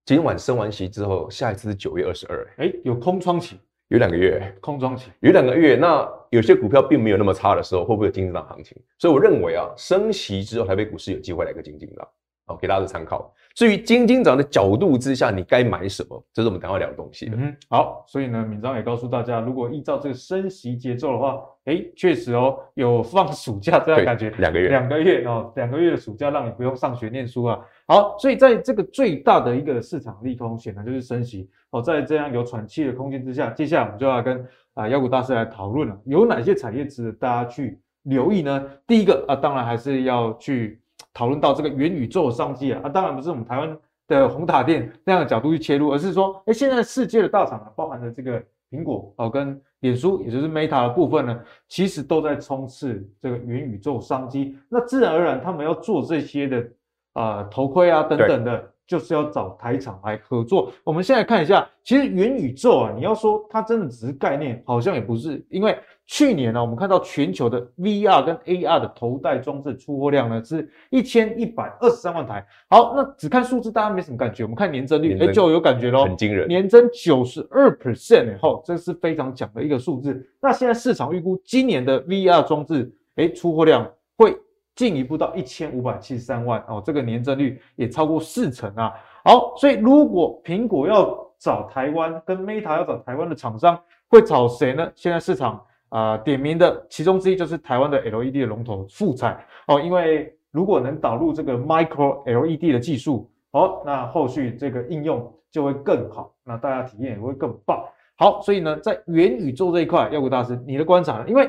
[0.05, 3.59] 今晚升完息之后，下一次是九月二十二，哎，有空窗期。
[3.89, 8.77] 有两个月，空窗期有两个月，那有些股票并没有那么差的时候，会不会有惊涨行情？
[8.99, 12.09] 所以我认为啊，升息之后，台北股市有机会来个惊惊涨，
[12.47, 13.33] 好，给大家的参考。
[13.55, 16.23] 至于金金涨的角度之下，你该买什么？
[16.33, 17.29] 这是我们等会聊的东西。
[17.35, 27.59] 嗯，好，所以呢，敏章也告诉大家，如果依照这个升息节奏的话，哎，确实哦，有放暑假这样感觉，两个月，两个月哦，两个月的暑假让你不用上学念书啊。
[27.89, 38.65] 好，所以在这个最大的一个市场利空，显然就是升息哦，在这样有喘气的空间之下，接下来我们就要跟啊妖股大师来讨论了，有哪些产业值得大家去留意呢？
[38.87, 40.79] 第一个啊，当然还是要去。
[41.13, 43.79] 讨论到这个元宇宙商机啊，啊，当然不是我们台湾
[44.09, 54.59] 的红塔店那样的角度去切入，而是说，哎，现在世界的大厂啊，包含了这个苹果哦，跟脸书，也就是 Meta 的部分呢，其实都在冲刺这个元宇宙商机。
[54.69, 56.69] 那自然而然，他们要做这些的
[57.13, 60.73] 啊、头盔啊等等的，就是要找台厂来合作。
[60.85, 65.77] 我们现在看一下，其实元宇宙啊，你要说它真的只是概念，好像也不是，因为。
[66.09, 72.47] 去年呢，我们看到全球的 VR 跟 AR 的头戴装置出货量呢是一千一百二十三万台。
[72.71, 80.25] 好，那只看数字大家没什么感觉，我们看年增率，哎，就有感觉喽，很惊人，年增九十二 percent 以后，这是非常强的一个数字。
[80.41, 83.85] 那现在市场预估今年的 VR 装置，哎，出货量
[84.17, 84.39] 会
[84.77, 88.95] 进一步到一千五百七十三万哦，这个年增率也超过四成啊。
[89.25, 94.89] 好，所以如果苹果要找台湾，跟 Meta 要找台湾的厂商，会找谁呢？
[94.95, 95.61] 现在市场。
[95.89, 107.85] 啊、呃，点名的其中之一就是台湾的 LED 的龙头富彩哦，因为如果能导入这个 Micro LED 的技术，哦，那后续这个应用就会更好，那大家体验也会更棒。
[108.17, 111.25] 好，所以呢，在元宇宙这一块，耀股大师你的观察呢？
[111.29, 111.49] 因为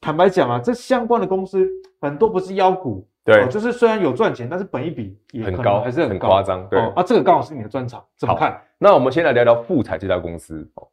[0.00, 1.64] 坦白讲啊，这相关的公司
[2.00, 6.68] 很多不是妖股，对、哦，就是虽然有赚钱，但是本一比也很高，还是很高夸张。
[6.68, 8.60] 对哦，啊，这个刚好是你的专长，怎么看？
[8.78, 10.66] 那我们先来聊聊富彩这家公司。
[10.74, 10.88] 哦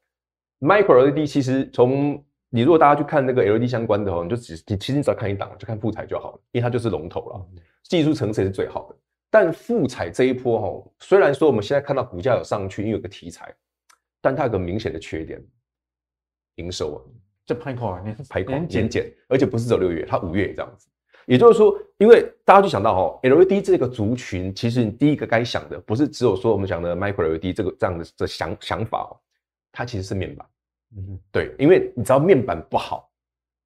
[0.59, 7.45] ，Micro LED 其实从你如果大家去看那个 LED 相关的哦，你就只你其实你只要看一档，就看富彩就好了，因为它就是龙头了，
[7.83, 8.95] 技术层次也是最好的。
[9.29, 13.53] 但富彩这一波哈，虽然说我们现在看到股价有上去，因为有个题材，
[14.21, 15.41] 但它有个明显的缺点，
[16.55, 16.97] 营收啊，
[17.45, 20.87] 这排款年排款年减，而且不是只有六月，它五月也这样子。
[21.27, 29.11] 也就是说，因为大家就想到哦，LED 这个族群，其实你第一个该想的不是只有说我们讲的 Micro LED 这个这样的的想想法哦，
[29.71, 30.47] 它其实是面板。
[30.95, 33.09] 嗯，对，因为你知道面板不好，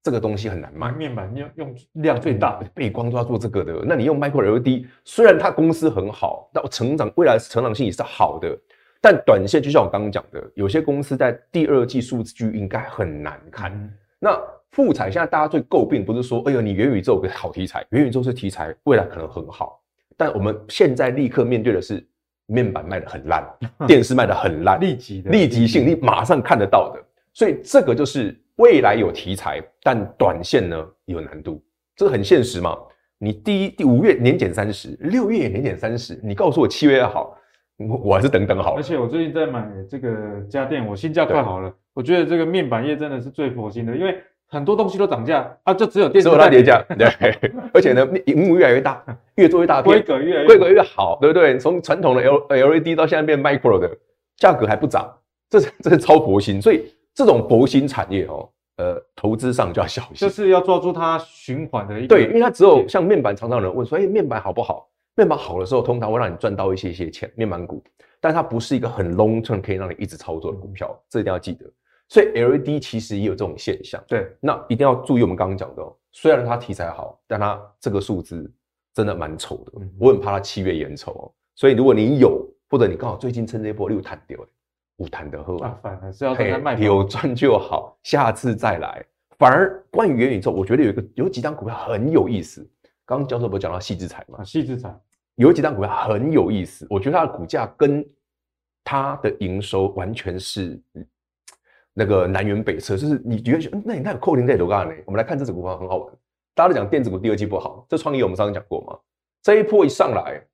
[0.02, 0.90] 这个东西很难卖。
[0.90, 3.84] 面板用用量最大，背光都要做这个的。
[3.86, 8.58] 那你用 Micro LED，虽然它公司很好，那成长未来成长性也是好的，
[9.00, 13.72] 但短线就像我刚刚讲的，有些公司在第二季数据应该很难看。
[13.72, 14.36] 嗯、那
[14.72, 19.80] 富采现在大家最诟病不是说，哎呦，你元宇宙有个好题材，元宇宙是题材，未来可能很好，
[20.16, 22.02] 但我们现在立刻面对的是
[22.46, 23.46] 面板卖得很烂，
[23.86, 27.00] 电视卖得很烂，立即的立即性，你马上看得到的。
[27.34, 31.62] 所以这个就是未来有题材，但短线呢有难度，
[31.94, 32.76] 这个很现实嘛。
[33.18, 37.36] 你第一第五月年减三十，六月也年减三十，你告诉我七月要好，
[37.76, 38.74] 我我还是等等好。
[38.74, 41.72] 而且我最近在买这个家电，我心价快好了。
[41.94, 44.18] 我觉得这个面板业真的是最佛心的，因为
[44.52, 46.80] 很多东西都涨价啊，就只有电视它跌价。
[46.96, 47.08] 对，
[47.74, 49.02] 而且呢，荧幕越来越大，
[49.36, 51.58] 越做越大，规格越规格越好，对不对？
[51.58, 53.90] 从传统的 L LED 到现在变 Micro 的，
[54.36, 55.10] 价格还不涨，
[55.48, 56.84] 这是这是超佛心，所以。
[57.14, 58.48] 这种佛心产业哦，
[58.78, 62.08] 呃，投资上就要小心，就是要抓住它循环的一个。
[62.08, 64.88] 对，因为它只有像面板，常常有人问说，哎，面板好不好？
[65.14, 67.84] 面板好的时候，通常会让你赚到一些些钱，面板股，
[68.18, 71.66] 但它不是一个很 long term 可以让你一直操作的股票，这一定要记得。
[72.12, 73.98] 所以 LED 其实也有这种现象。
[74.06, 78.52] 对，那一定要注意我们刚刚讲的哦，虽然它题材好，但它这个数字
[78.92, 81.32] 真的蛮丑的，我很怕它七月延丑哦。
[81.54, 84.48] 所以如果你有，或者你刚好最近趁这一波又弹掉了。
[84.94, 89.04] 不谈的喝啊，反而是要跟他卖，有赚就好，下次再来。
[89.38, 92.70] 反而关于元宇宙，我觉得有一个有几档股票很有意思。
[93.06, 94.44] 刚刚教授不是讲到矽智财吗？
[94.44, 94.94] 矽智财
[95.36, 98.06] 有几档股票很有意思，我觉得它的股价跟
[98.84, 100.80] 它的营收完全是
[101.94, 102.96] 那个南辕北辙。
[102.96, 104.94] 就是你觉得，那你那有扣零在多干呢？
[105.06, 106.12] 我们来看这只股票很好玩。
[106.54, 108.98] 大家都讲电子股第二季不好，这创意我们上次讲过嘛？
[109.42, 110.44] 这一波一上来，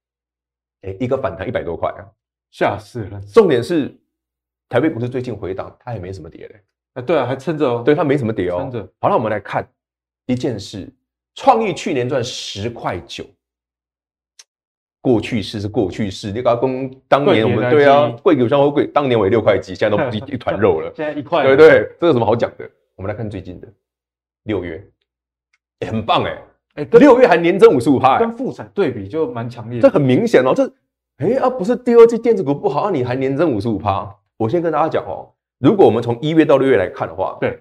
[0.83, 2.03] 哎，一个反弹一百多块啊，
[2.51, 3.21] 吓死了。
[3.33, 3.95] 重点是。
[4.71, 6.61] 台北股市最近回档，它也没什么跌嘞，
[6.93, 8.83] 哎，对啊，还撑着哦，对，它没什么跌哦，撑着。
[9.01, 9.67] 好，那我们来看
[10.27, 10.87] 一件事，
[11.35, 13.25] 创意去年赚十块九。
[15.01, 20.93] 过去式是过去式，你刚刚当年我们对啊，贵给像贵，当年我也六块几，现在都 一一团肉了。
[20.95, 22.69] 现在一块，对对，这有什么好讲的？
[22.97, 23.69] 我们来看最近的
[24.45, 24.85] 六月，
[25.81, 29.81] 欸、很棒哎、欸，哎、欸，六月还年增五十五趴，跟复产对比就蛮强烈。
[29.81, 30.67] 这很明显哦，这
[31.19, 34.13] 哎、欸、啊，不是第二季电子股不好啊，你还年增五十五趴。
[34.37, 37.59] 我先跟大家讲哦，如果我们从一月到六月来看的话，对，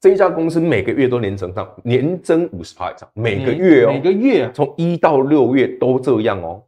[0.00, 6.62] 这一家公司每个月都年增上，年增五十趴以上，每个月哦，每个月从一到六月都这样哦。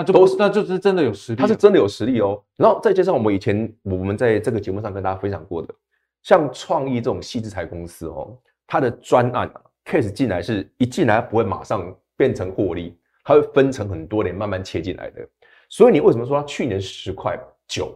[0.00, 2.42] 那就都是，那就是真的有实力，他是真的有实力哦。
[2.56, 5.74] 然后再加上我们以前我们在这个节目上跟大家分享过的，
[6.22, 8.34] 像创意这种细制材公司哦，
[8.66, 15.28] 它的专案啊，case 进来是一进来不会马上变成获利，它会分成很多年慢慢切进来的。
[15.68, 17.38] 所以你为什么说它去年十块
[17.68, 17.94] 九，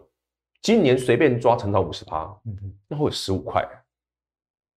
[0.60, 3.66] 今年随便抓成长五十趴，嗯哼，那会有十五块，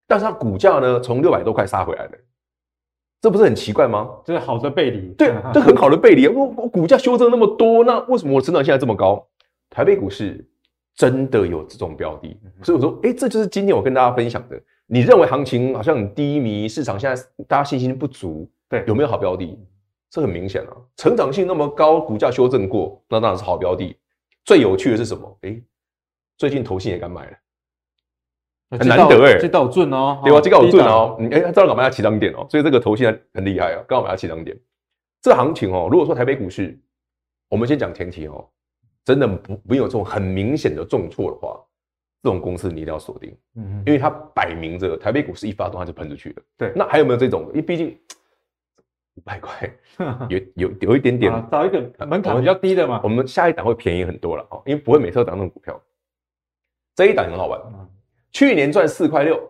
[0.07, 2.13] 但是它股价呢从六百多块杀回来了。
[3.21, 4.09] 这不是很奇怪吗？
[4.25, 6.29] 这是好的背离，对， 这很好的背离。
[6.29, 9.27] 我我股价修正那么多，那为什么我成长现在这么高？
[9.71, 10.47] 台北股市
[10.95, 14.61] 真的有这种标的，所以我说，哎，这就是今天我跟大家分享的。
[14.87, 19.59] 你认为行情好像很低迷，市场现在大家信心不足，对，有没有好标的？
[20.09, 23.97] 这很明显啊，成长性那么高，股价修正过，那当然是好标的。
[24.45, 25.39] 最有趣的是什么？
[25.43, 25.61] 哎，
[26.39, 27.37] 最近投信也敢买了。
[28.71, 30.41] 很难得哎、欸，这倒准哦，对吧？
[30.41, 34.59] 这个好准哦，你哎，知道干嘛要起涨点哦，所以这个头现在很厉害啊，刚好要起涨点。
[35.23, 36.79] 这行情哦，如果说台北股市，
[37.49, 38.49] 我们先讲前提哦，
[39.05, 41.61] 真的不没有这种很明显的重挫的话，
[42.23, 46.43] 这种公司你一定要锁定，嗯嗯，因为它摆明着台北股市一发动它就喷出去了。
[46.59, 47.47] 对，那还有没有这种？
[47.51, 47.97] 因为毕竟
[49.15, 49.73] 五百块，
[50.29, 53.01] 有有有一点点，找一个门槛比较低的嘛。
[53.05, 55.81] 我们下一档会便宜很多了哦，因为不会每次都涨那种股票，
[56.97, 57.61] 这一档很好玩。
[58.33, 59.41] 去年赚四块六，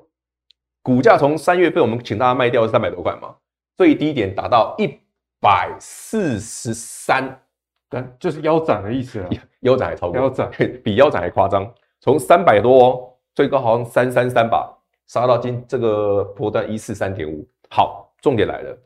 [0.83, 3.35] 股价从三月份我们请大家卖掉三百多块嘛，
[3.77, 4.99] 最低点达到一
[5.41, 7.41] 百四十三，
[7.89, 9.29] 但就是腰斩的意思啊，
[9.61, 10.51] 腰斩还超过腰斩，
[10.85, 11.69] 比腰斩还夸张，
[12.01, 14.73] 从三百多哦，最高好像三三三吧，
[15.09, 17.47] 杀到今这个波段一四三点五。
[17.71, 18.79] 好，重点来了，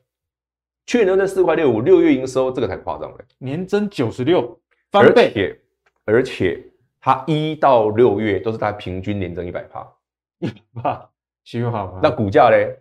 [0.86, 4.59] 去年的四块六五，六月营收这个才夸张嘞，年增九十六，
[4.91, 5.61] 翻倍，而且
[6.07, 6.70] 而且。
[7.01, 9.90] 它一到六月都是它平均年增一百趴，
[10.38, 11.11] 一百趴，
[11.44, 12.01] 信用好吗？
[12.03, 12.78] 那股价嘞，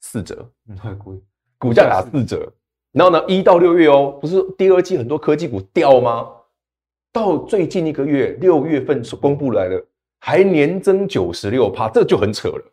[0.00, 0.46] 四折，
[0.76, 1.16] 太贵，
[1.56, 2.52] 股价打四折。
[2.92, 6.28] 然后呢，一到六月哦，不是第二季很多科技股掉吗？
[7.10, 9.82] 到最近一个月，六月份公布来了，
[10.20, 12.64] 还年增九十六趴，这就很扯了。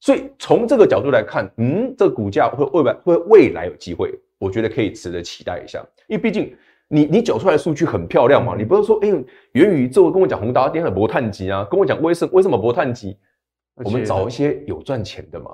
[0.00, 6.54] 所以从这个角度来看，嗯，这个股价会未来会未来有机会，我觉得可以值得期待一下，因为毕竟。
[6.88, 8.54] 你你缴出来的数据很漂亮嘛？
[8.56, 13.16] 你不是说，哎、欸，元宇宙跟我讲宏达电很博碳级啊，跟我讲威盛为什么博碳级？
[13.84, 15.50] 我们找一些有赚钱的嘛，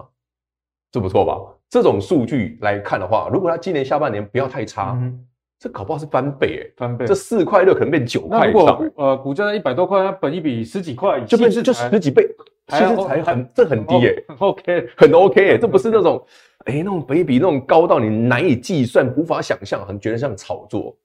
[0.91, 1.37] 这不错吧？
[1.69, 5.27] 这种数据来看的话，如果它今年下半年不要太差，嗯、
[5.59, 8.49] 这搞不好是翻倍哎、欸，翻倍，这四块六可能变九块。
[8.49, 12.25] 以上呃股价在一百多块，它本一比十几块，就变成就十几倍，
[12.69, 16.25] 其实才很、哦、这很低哎、OK，很 OK 这不是那种
[16.67, 20.97] 哎、欸、那种本一比那种高到你难以计算、无法想象，很觉得像炒作。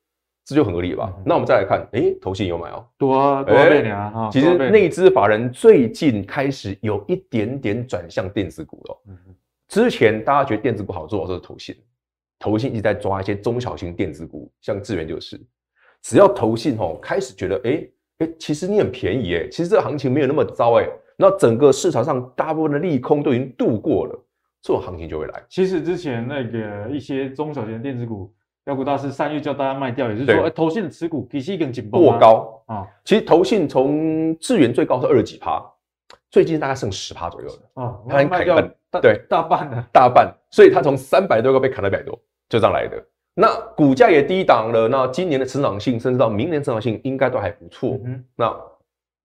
[0.50, 1.14] 这就很合理吧？
[1.16, 4.10] 嗯、那我们再来看，哎，投信有买哦，多啊，多倍啊！
[4.10, 9.16] 哈，其实内资法人最近开始有一点点转向电子股了。
[9.68, 11.76] 之前大家觉得电子股好做，都是投信，
[12.40, 15.40] 投信一直在抓一些中小型电子股，像智源就是，
[16.02, 17.88] 只要投信哦开始觉得，哎
[18.18, 24.20] 哎，其实你很便宜哎，其实这个行情没有那么糟哎，那整个市场上大部分的利空都已经度过了，
[24.64, 25.44] 这种行情就会来。
[25.48, 28.34] 其实之前那个一些中小型电子股。
[28.66, 32.88] 飙股大师三月叫大家卖掉，也就是说，哎，投信的持股比起一根紧绷过高啊。
[33.04, 35.64] 其实投信从智源最高是二十几趴，
[36.30, 40.32] 最近大概剩十趴左右的啊，它砍一半，对，大半呢，大半。
[40.52, 42.14] 所以它从三百多个被砍到一百多，
[42.48, 43.04] 就这样来的。
[43.34, 48.00] 那股价也低档了，那今年的成长性，甚至到明年成长性，应该都还不错。
[48.04, 48.56] 嗯，那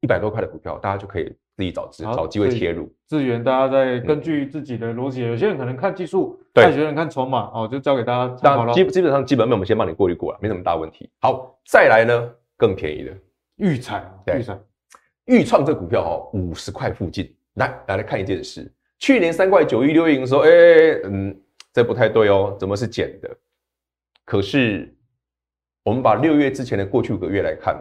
[0.00, 1.34] 一百多块的股票，大家就可以。
[1.56, 8.72] 自己找机找机会切入，资源大家再根据自己的逻辑，有些人可能看技术，对，有些人看筹码，哦，就交给大家参考了。
[8.74, 11.08] 基基本上基本面我们先帮你过滤过了，没什么大问题。
[11.20, 13.12] 好，再来呢，更便宜的
[13.56, 14.60] 预产，预产，
[15.26, 20.50] 预创这股票哦，五十块附近，来来来看一件事，去年三块九一六营收，哎，
[21.04, 21.40] 嗯，
[21.72, 23.30] 这不太对哦，怎么是减的？
[24.24, 24.92] 可是
[25.84, 27.80] 我们把六月之前的过去五个月来看。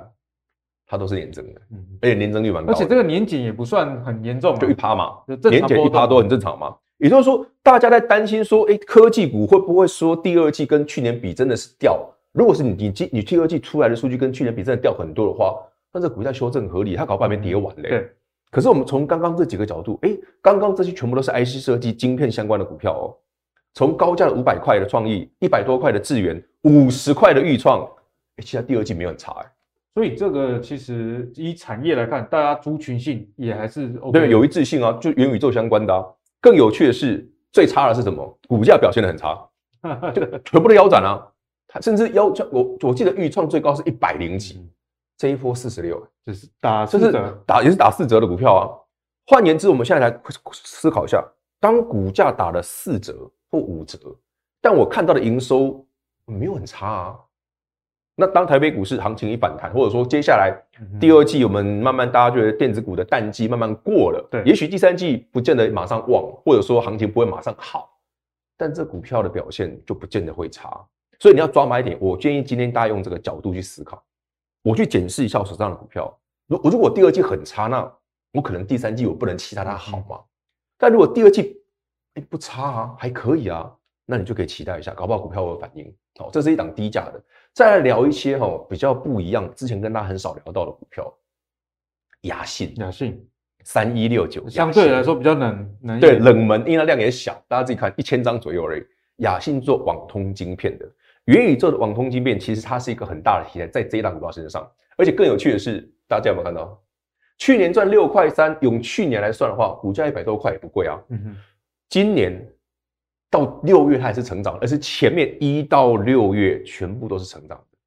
[0.94, 1.62] 它都是年增的，
[2.04, 5.14] 而且年增率蛮高，而且这个年减也不算很严重，就一趴嘛，
[5.50, 6.76] 年减一趴都很正常嘛。
[7.00, 12.00] 也就是说，大家在担心说，哎，科技股会不会说第二季跟去年比真的是掉？
[12.32, 15.56] 如果是你你你第二季出来的数据跟去年比真的掉很多的话，
[15.91, 17.89] 那这股价修正合理，它搞半边跌完嘞。
[17.89, 18.10] 对，
[18.52, 23.18] 可是我们从刚刚这几个角度，哎，刚刚这些全部都是 IC 设计晶片相关的股票哦。
[23.74, 27.82] 从高价的五百块的创意，一百多块的智源，五十块的预创，
[28.38, 29.46] 哎，其他第二季没有很差哎。
[29.94, 34.20] 所以这个其实以产业来看，大家族群性也还是 OK。
[34.20, 36.04] 对，有一致性啊，就元宇宙相关的啊。
[36.41, 38.39] 更有趣的是，最差的是什么？
[38.48, 39.48] 股价表现的很差，
[40.14, 41.26] 就全部都腰斩啊。
[41.68, 44.68] 它甚至腰，我我记得预创最高是一百零几。
[45.16, 48.68] 这一波四十六，就是打四折，打也是打四折的股票啊。
[49.28, 50.22] 换言之，我们现在来
[50.52, 51.24] 思考一下，
[51.60, 53.98] 当股价打了四折或五折，
[54.60, 55.86] 但我看到的营收
[56.26, 57.20] 没有很差啊。
[58.16, 60.55] 那当台北股市行情一反弹，或者说接下来
[60.99, 67.89] 第二季我们慢慢大家觉得电子股的淡季慢慢过了，对，也许第三季不见得马上旺，或者说行情不会马上好，
[68.55, 70.70] 但这股票的表现就不见得会差。
[71.20, 74.03] 所以你要抓买点，我建议今天大家用这个角度去思考。
[74.61, 76.16] 我去检视一下我手上的股票，
[76.47, 77.91] 如如果第二季很差，那
[78.34, 80.20] 我可能第三季我不能期待它好嘛。
[80.78, 81.61] 但如果第二季
[82.14, 83.74] 哎不差啊，还可以啊，
[84.05, 85.93] 那你就可以期待一下，搞不好股票会有反应。
[86.20, 87.24] 好，这是一档低价的。
[87.54, 91.14] 再来聊一些哈比较不一样，之前跟大家很少聊到的股票，
[92.22, 93.24] 雅信，雅信
[93.64, 98.84] 三一六九，相对来说比较冷，冷对冷门，因为它量也小，大家自己看一千张左右而已。
[99.18, 100.91] 雅信做网通晶片的。
[101.26, 104.70] 元宇宙的网通晶片，其实它是一个很大的题材，在这一档股票身上。
[104.97, 106.82] 而且更有趣的是，大家有没有看到？
[107.38, 110.99] 去年赚六块三，用去年来算的话，股价一百多块也不贵啊。
[111.10, 111.36] 嗯哼。
[111.89, 112.34] 今年
[113.34, 117.78] 到六月它也是成长，而是前面一到六月全部都是成长的。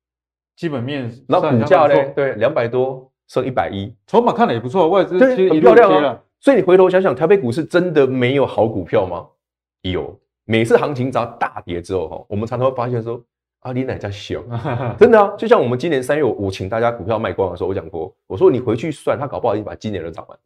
[0.57, 1.95] 基本面，那股价呢？
[2.17, 6.21] 对，两百多升一百一，筹码看了也不错，外资对很漂亮啊。
[6.41, 9.25] 所以你回头想想，台北股市真的没有好股票吗？
[9.83, 10.19] 有。
[10.49, 13.21] 每次行情只要大跌之后，哈，我们常常会发现说，
[13.61, 14.43] 啊，你哪家小？
[14.99, 20.39] 真的啊，就像我们今年三月，我请大家股票卖光的时候，我讲过，我说你回去算，他搞不好已经把今年都涨完。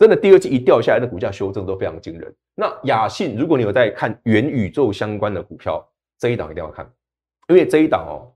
[0.00, 2.34] 真的，第二季一掉下来，那股价修正都非常惊人。
[2.54, 5.86] 那雅信，如果你有在看元宇宙相关的股票，
[6.18, 6.90] 这一档一定要看，
[7.48, 8.32] 因为这一档哦，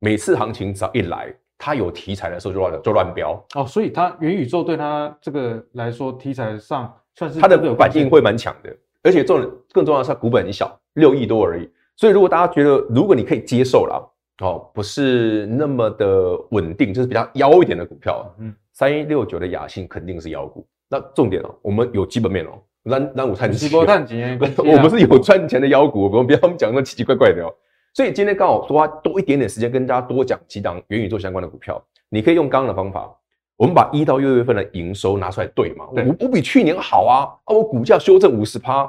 [0.00, 8.76] 每次行情只要一来，它有题材的时候就乱就乱飙哦，所以它元宇宙对它这个来说，题材上算是它的反应会蛮强的。
[9.02, 11.66] 而且重更重要的是，股本很小，六亿多而已。
[11.96, 20.66] 所以如果大家觉得，如果你可以接受了，哦，不是那么的稳定，就是比较妖一点的股票，嗯，三一六九的雅信肯定是妖股。
[20.88, 27.54] 那重点哦，我们有基本面哦，让让我探几， 我们是有赚钱的妖股，我们不要讲那奇奇怪怪的哦。
[27.94, 33.14] 所以今天刚好花多一点点时间跟大家多讲几档元宇宙相关的股票，你可以用刚刚的方法。
[33.56, 35.84] 我们把一到六月份的营收拿出来对嘛？
[35.90, 37.26] 我我比去年好啊！
[37.44, 38.84] 啊，我股价修正五十趴，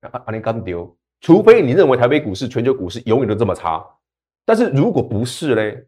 [0.00, 3.86] 啊啊，你刚丢，除非你认为台北股市、全球股市永远都这么差，
[4.44, 5.86] 但是如果不是嘞，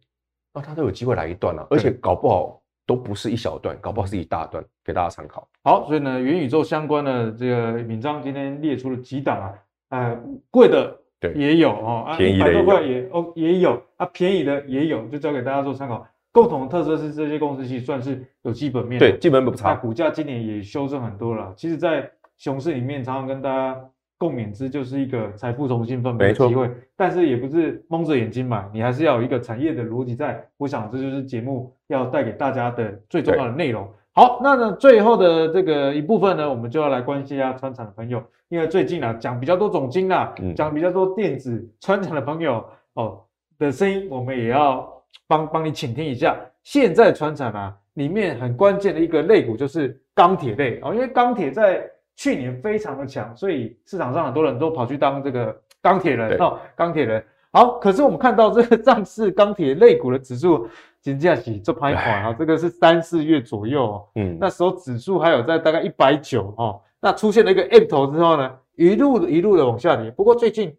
[0.55, 5.47] 那它都有机会来一段啊，而且搞不好都不是一小段，搞不好是一大段，给大家参考。
[5.65, 9.55] 好，所以呢，元宇宙相关的这个敏章今天列出了几档啊，
[9.91, 10.21] 呃，
[10.51, 10.97] 贵的
[11.35, 16.07] 也有哦，便宜的也有，也哦也有啊，便宜的也有，就交给大家做参考。
[16.33, 19.75] 共同的特色是这些公司其实算是有基本面，对，基本面不差。
[19.75, 21.53] 股价今年也修正很多了。
[21.57, 23.79] 其实，在熊市里面，常常跟大家
[24.23, 26.71] 共勉之，就是一个财富重新分配的机会。
[26.97, 30.47] 但是也不是蒙着眼睛买，你还是要有一个产业的逻辑在。
[30.57, 33.89] 我想这就是节目要带给大家的最重要的内容。
[34.13, 42.65] 好，那呢最后的这个一部分呢，我们就要来关心一下川产的朋友，因为最近啊讲比较多总经啊，讲比较多电子川产的朋友
[42.95, 43.21] 哦
[43.59, 44.89] 的声音，我们也要。
[45.29, 57.25] 帮帮你倾听一下，现在川产啊，里面很关键的一个类股就是钢铁类哦，因为钢铁在去年非常的强，所以市场上很多人都跑去当这个 钢铁人哦，钢铁人。
[57.51, 60.69] 好，可是我们看到这个上市钢铁类股的指数，
[61.01, 70.77] 金价起这拍款啊，这个是三四月左右哦，嗯，那时候指数还有在大概一百九哦，那出现了一个 M 头之后呢，一路一路的往下跌，不过最近。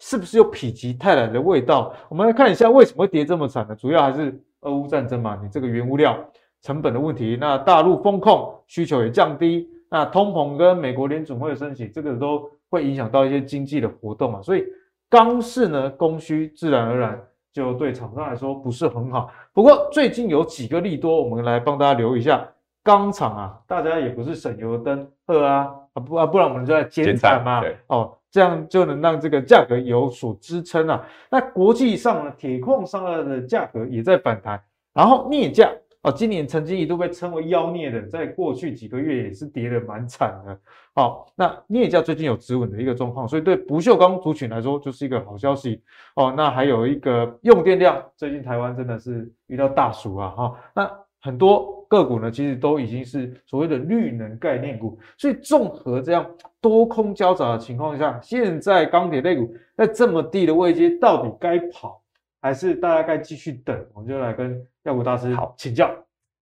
[0.00, 1.94] 是不是有否极泰来的味道？
[2.08, 3.76] 我们来看一下为什么会跌这么惨呢？
[3.76, 6.18] 主要还是俄乌战争嘛，你这个原物料
[6.60, 7.38] 成本的问题。
[7.40, 14.42] 那大陆风控需求也降低，那通膨跟美国联准会的升息，这个都会影响到一些经济的活动嘛。
[14.42, 14.64] 所以
[15.08, 17.22] 钢市呢，供需自然而然
[17.52, 19.30] 就对厂商来说不是很好。
[19.52, 22.44] 不过最近有几个利多，我们来帮大家留一下。
[22.82, 27.62] 钢厂啊，大家也不是省油灯喝啊，啊不啊，不然我们就在减产嘛。
[27.86, 28.12] 哦。
[28.32, 31.00] 这样就能让这个价格有所支撑啊。
[31.30, 34.60] 那国际上呢，铁矿砂的价格也在反弹，
[34.92, 35.70] 然后镍价
[36.04, 40.56] 哦，今年曾经一度被称为妖孽的，在过去几个月也是跌得蛮惨的。
[40.94, 45.82] 好，那镍价最近有止稳的一个状况，所以对不锈钢族群来说就是一个好消息
[46.14, 46.32] 哦。
[46.36, 50.54] 那还有一个用电量，最近台湾真的是遇到大暑啊哈。
[50.74, 50.90] 那
[51.20, 51.74] 很多。
[51.86, 54.98] 个股呢，其实都已经是所谓的绿能概念股。
[55.16, 56.28] 所以综合这样
[56.60, 62.02] 多空交杂的情况下，现在钢铁类股在这么低的位阶，到底该跑
[62.40, 63.78] 还是大家该继续等？
[63.92, 65.90] 我们就来跟妖股大师好请教。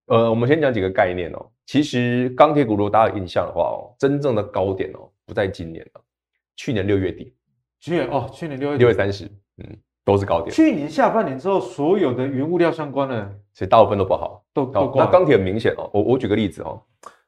[0.06, 1.50] 呃，我们先讲几个概念哦。
[1.66, 6.00] 其实钢铁股如果大家有印象的话哦，真正的高点哦不在今年了，
[6.56, 7.34] 去年六月底，
[7.80, 9.24] 去年哦，去年六月六月三十，
[9.58, 9.76] 嗯。
[10.04, 10.52] 都是高点。
[10.52, 15.04] 去年下半年之后，所有的原物料相关的，其实大部分都不好，都都挂。
[15.04, 16.82] 那钢铁很明显哦，我我举个例子哦，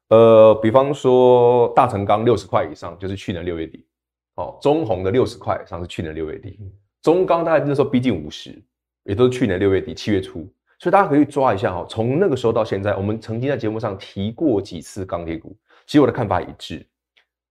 [0.08, 3.86] 呃，比方说大成钢六十块以上，就是去年六月底，
[4.34, 6.58] 哦，中红的六十块以上是去年六月底，
[7.00, 8.60] 中钢大概那时候逼近五十，
[9.04, 10.44] 也都是去年六月底七月初，
[10.78, 15.56] 所以大家可以抓一下哈，从那个时候到现在，我们曾经在节目上提过几次钢铁股，
[15.86, 16.86] 其实我的看法一致，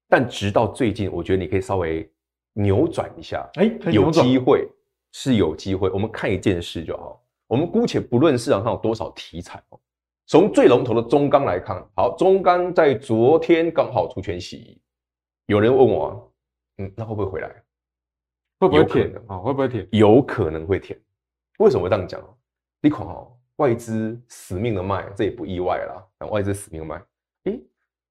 [0.07, 2.09] 但直到最近，我觉得你可以稍微
[2.53, 4.67] 扭转一下，哎，有机会。
[5.15, 7.23] 是有机会，我们看一件事就好。
[7.45, 9.79] 我们姑且不论市场上有多少题材哦，
[10.25, 14.81] 从最龙头的中钢来看，好，中钢在昨天刚好除权息益。
[15.45, 16.33] 有人问我，
[16.79, 17.47] 嗯，那会不会回来？
[18.59, 19.37] 会不会填啊？
[19.37, 19.87] 会不会填？
[19.91, 20.99] 有可能会填。
[21.59, 22.19] 为什么会这样讲？
[22.83, 26.27] 你看哦，外资死命的卖，这也不意外啦。
[26.27, 27.01] 外资死命卖，
[27.45, 27.57] 诶，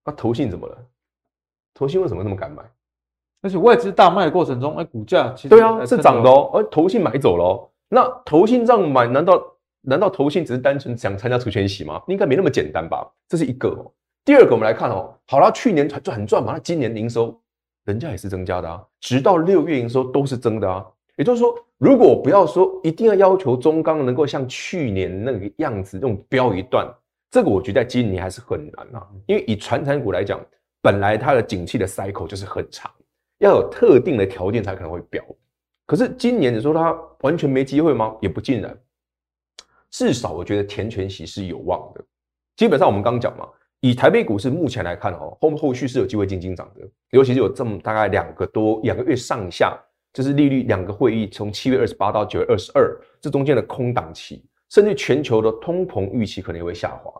[0.02, 0.78] 那投信怎么了？
[1.74, 2.62] 投信为什么那么敢买？
[3.42, 7.68] 而且外资大卖的过程中，哎，股价其实对啊是涨的哦，而投信买走了哦。
[7.90, 9.42] 那投信这样买，难道
[9.82, 12.02] 难道投信只是单纯想参加除权息吗？
[12.06, 13.06] 应该没那么简单吧？
[13.28, 13.92] 这是一个哦。
[14.24, 17.38] 第二个，我们来看哦，好了，去年赚很赚嘛，那今年营收
[17.84, 20.86] 人家也是增加的啊，直到六月营收都是增的啊。
[21.16, 26.88] 也就是说，如果不要说一定要要求中钢能够像去年那个样子，那种飙一段，
[27.28, 29.04] 这个我觉得在今年还是很难啊。
[29.26, 30.40] 因为以传产股来讲，
[30.80, 32.88] 本来它的景气的 cycle 就是很长。
[33.38, 35.20] 要有特定的条件才可能会飙，
[35.84, 38.16] 可是今年你说它完全没机会吗？
[38.20, 38.78] 也不尽然，
[39.90, 42.04] 至少我觉得填权息是有望的。
[42.54, 43.44] 基本上我们刚讲嘛，
[43.80, 49.76] 以台北股市目前来看哦，后后续是有机会进进涨的，尤其是有这么大概两个多两个月上下，
[50.12, 57.12] 就是利率两个会议从七月二十八到九月二十二这中间的空档期，甚至全球的通膨预期可能也会下滑，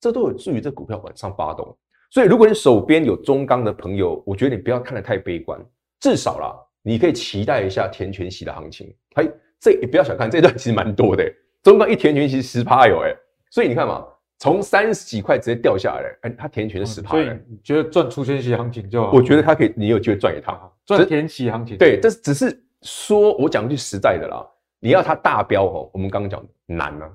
[0.00, 1.76] 这都有助于这股票往上发动。
[2.10, 5.60] 所以，如果你手边有中钢的朋友，我觉得你不要看得太悲观，
[5.98, 8.94] 至少啦，你可以期待一下填权息的行情。
[9.14, 9.28] 哎，
[9.58, 11.24] 这也不要小看这段，其实蛮多的。
[11.62, 13.12] 中钢一填权息十趴有哎，
[13.50, 14.06] 所以你看嘛，
[14.38, 17.10] 从三十几块直接掉下来，哎，它填权是十趴。
[17.12, 19.12] 所以你觉得赚除权息行情就好？
[19.12, 20.72] 我觉得它可以，你有机会赚一趟。
[20.84, 21.78] 赚填息行情。
[21.78, 24.46] 对，这只是说我讲句实在的啦，
[24.80, 27.10] 你要它大标哦，我们刚刚讲难啊，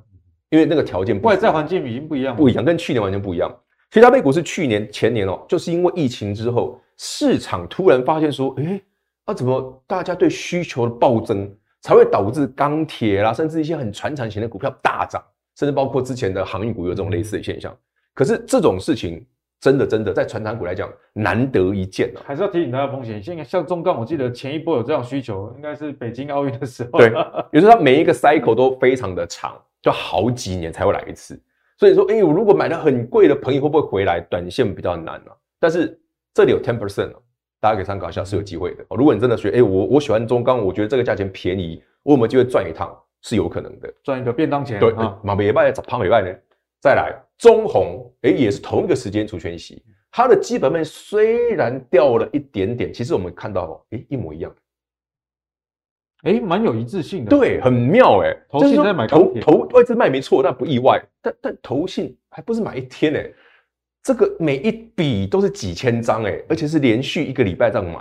[0.49, 3.53] 因为那个条件外在环境已经不一样，不一样，跟去年完全不一样。
[3.91, 8.81] 其实台北股市去年前年哦，就是因为疫情之后，市场突然发现说，哎，
[9.25, 11.51] 那怎么大家对需求的暴增，
[11.81, 15.23] 才会导致钢铁啦，甚至一些很传产型的股票大涨，
[15.59, 17.75] 甚至包括之前的航运股有这种类似的现象。
[18.13, 19.25] 可是这种事情
[19.59, 23.21] 真的真的在传产股来讲难得一见啊，还是要提醒大家风险。
[23.21, 26.97] 现在像中钢，我记得前一波有这样需求，应该是北京奥运的时候。
[26.97, 27.11] 对，
[27.51, 31.37] 也就是它每一个 cycle 都非常的长，就好几年才会来一次。
[31.77, 34.21] 所以说，哎，我如果买的很贵的朋友会不会回来？
[34.21, 35.35] 短线比较难啊。
[35.59, 35.99] 但是
[36.33, 37.11] 这里有 ten percent
[37.59, 38.85] 大家可以参考一下，是有机会的。
[38.91, 42.97] 如果你真的觉得，哎，我我喜欢中钢，我觉得这个价钱便宜，我有没有机会赚一趟？
[43.21, 44.79] 是有可能的，赚一个便当钱。
[44.79, 44.93] 对，
[45.23, 46.33] 马尾拜找旁尾拜呢？
[46.81, 54.55] 再来中鸿，哎，也是同一个时间除权息，它的基本面虽然掉了一点点，其实我们看到，哎，一模一样。
[56.23, 58.45] 哎，蛮有一致性的，对，很妙哎、欸。
[58.49, 61.01] 投信在买投投外资卖没错，但不意外。
[61.21, 63.35] 但但投信还不是买一天哎、欸，
[64.03, 67.99] 这个每一笔都是几千张哎、欸，而且是连续一个礼拜这样买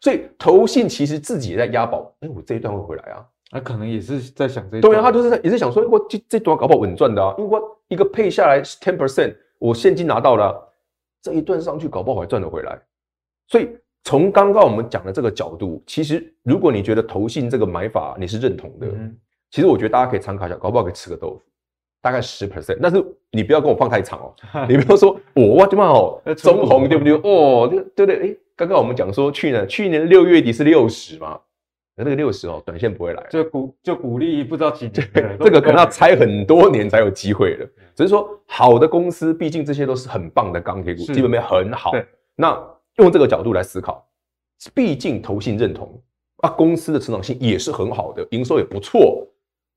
[0.00, 2.12] 所以投信其实自己也在押宝。
[2.20, 4.92] 哎，我这一段会回来啊，那可能也是在想这一段。
[4.92, 10.72] 对啊，他就是在也是想说，我这这段搞不好稳赚的啊，因为我一个配下来是 ten percent，我现金拿到了，
[11.20, 12.80] 这一段上去搞不好还赚得回来，
[13.46, 13.68] 所以。
[14.04, 19.16] 从刚刚我们讲的这个角度，其实如果你觉得投信这个买法你是认同的，嗯、
[19.48, 21.42] 其实我觉得大家可以参考一下，搞不好可以吃个豆腐，
[22.00, 22.78] 大概十 percent。
[22.82, 23.00] 但是
[23.30, 24.34] 你不要跟我放太长哦，
[24.68, 27.12] 你不要说我哇这么好，中红对不对？
[27.12, 31.38] 哦，对对对，哎，刚刚我们讲说去年去年六月底是六十嘛，
[31.96, 37.66] 那个六十哦，短线不会来，就鼓就鼓励不知道几年，这个可能要猜很多年才有机会的。
[37.94, 41.92] 只是说好的公司，毕竟这些都是很棒的钢铁股，基本面很好，
[42.36, 42.68] 那。
[42.96, 44.06] 用这个角度来思考，
[44.74, 45.98] 毕竟投信认同
[46.42, 49.26] 啊，公司的成长性也是很好的，营收也不错。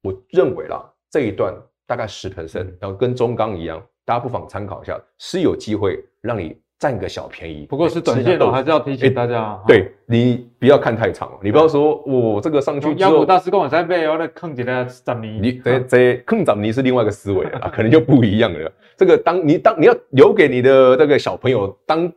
[0.04, 1.56] 我认为啦，这一段
[1.88, 7.66] 大概十 percent，然后跟中钢一样，大家不妨参考一下，是有机会让你占个小便宜。
[7.66, 9.60] 不过是短线的，还是要提醒大家。
[9.68, 15.40] 对，你不要看太长，你不要说我这个上去之后，妖股大师跟我三倍，我来坑几个涨泥。
[15.42, 18.72] 你这这坑涨泥是另外一个思维啊， 可能就不一样了。
[18.98, 22.12] 这个当你当你要留给你的这个小朋友当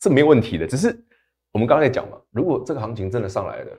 [0.00, 0.96] 是没有问题的，只是
[1.52, 3.72] 我们刚才讲嘛，如果这个行情真的上来了，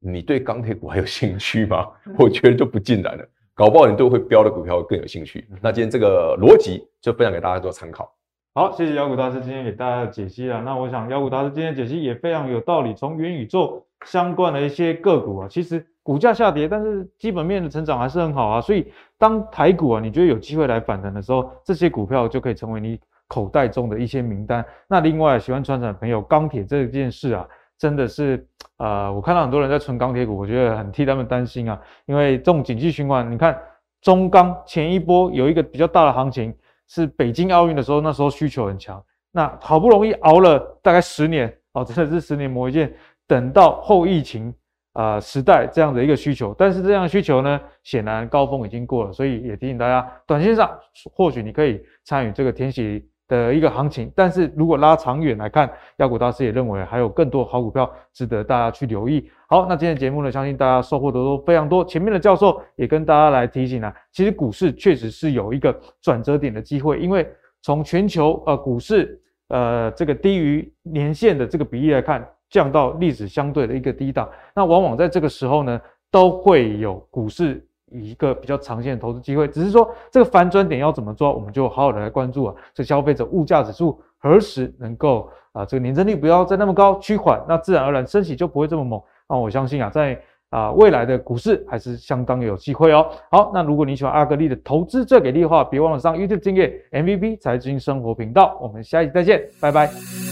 [0.00, 1.86] 你对钢铁股还有兴趣吗？
[2.18, 3.24] 我觉得就不尽然了。
[3.54, 5.46] 搞不好你对会飙的股票更有兴趣。
[5.62, 8.10] 那今天这个逻辑就分享给大家做参考。
[8.54, 10.60] 好，谢谢妖股大师今天给大家的解析啊。
[10.62, 12.92] 那我想妖股大师今天解析也非常有道理。
[12.92, 18.60] 从元宇宙相关的一些个股啊，其实股价下跌，但是基本面的成长还是很好啊。
[18.60, 24.62] 所以当台股啊，你觉得有机会来反弹的时候，这些股票就可以成为你口袋中的一些名单。
[24.86, 27.48] 那另外喜欢传产的朋友，钢铁这件事啊，
[27.78, 28.46] 真的是。
[28.76, 33.56] 呃，我看到很多人在存钢铁股，我觉得很替他们担心啊，因为这种景气循环，你看
[34.02, 36.52] 中钢前一波有一个比较大的行情，
[36.94, 42.94] 是北京奥运的时候，那时候需求很强，那好不容易熬了大概十年，哦，真的是十年磨一剑，
[43.26, 44.54] 等到后疫情
[44.92, 50.70] 啊、时代这样的一个需求，但是这样的需求呢，显然高峰已经过了，所以也提醒大家，短线上
[51.14, 53.08] 或许你可以参与这个填息。
[53.32, 59.26] 的一个行情，但是如果拉长远来看，亚股大师也认为还有更多好股票值得大家去留意。
[59.48, 61.82] 好，那今天节目呢，相信大家收获的都非常多。
[61.82, 67.26] 前面的教授也跟大家来提醒啊，其实股市确实是有一个转折点的机会，因为
[67.62, 69.18] 从全球呃股市
[69.48, 75.80] 呃这个低于年线的这个比例来看，降到历史相对的一个低档，那往往在这个时候呢，
[76.10, 77.66] 都会有股市。
[77.92, 82.54] 一个比较长线的投资机会，只是说这个反转点要怎么抓，我们就好好的来关注啊。
[82.74, 89.00] 这消费者物价指数何时能够啊，这个年增率不要再那么高，趋缓，那自然而然升息就不会这么猛。
[89.28, 90.20] 那我相信啊，在
[90.50, 93.06] 啊未来的股市还是相当有机会哦。
[93.30, 98.58] 好，那如果你喜欢阿格力的投资最给力的话，别忘了上 YouTube 订阅 MVP 财经生活频道。
[98.60, 100.31] 我们下一期再见，拜拜。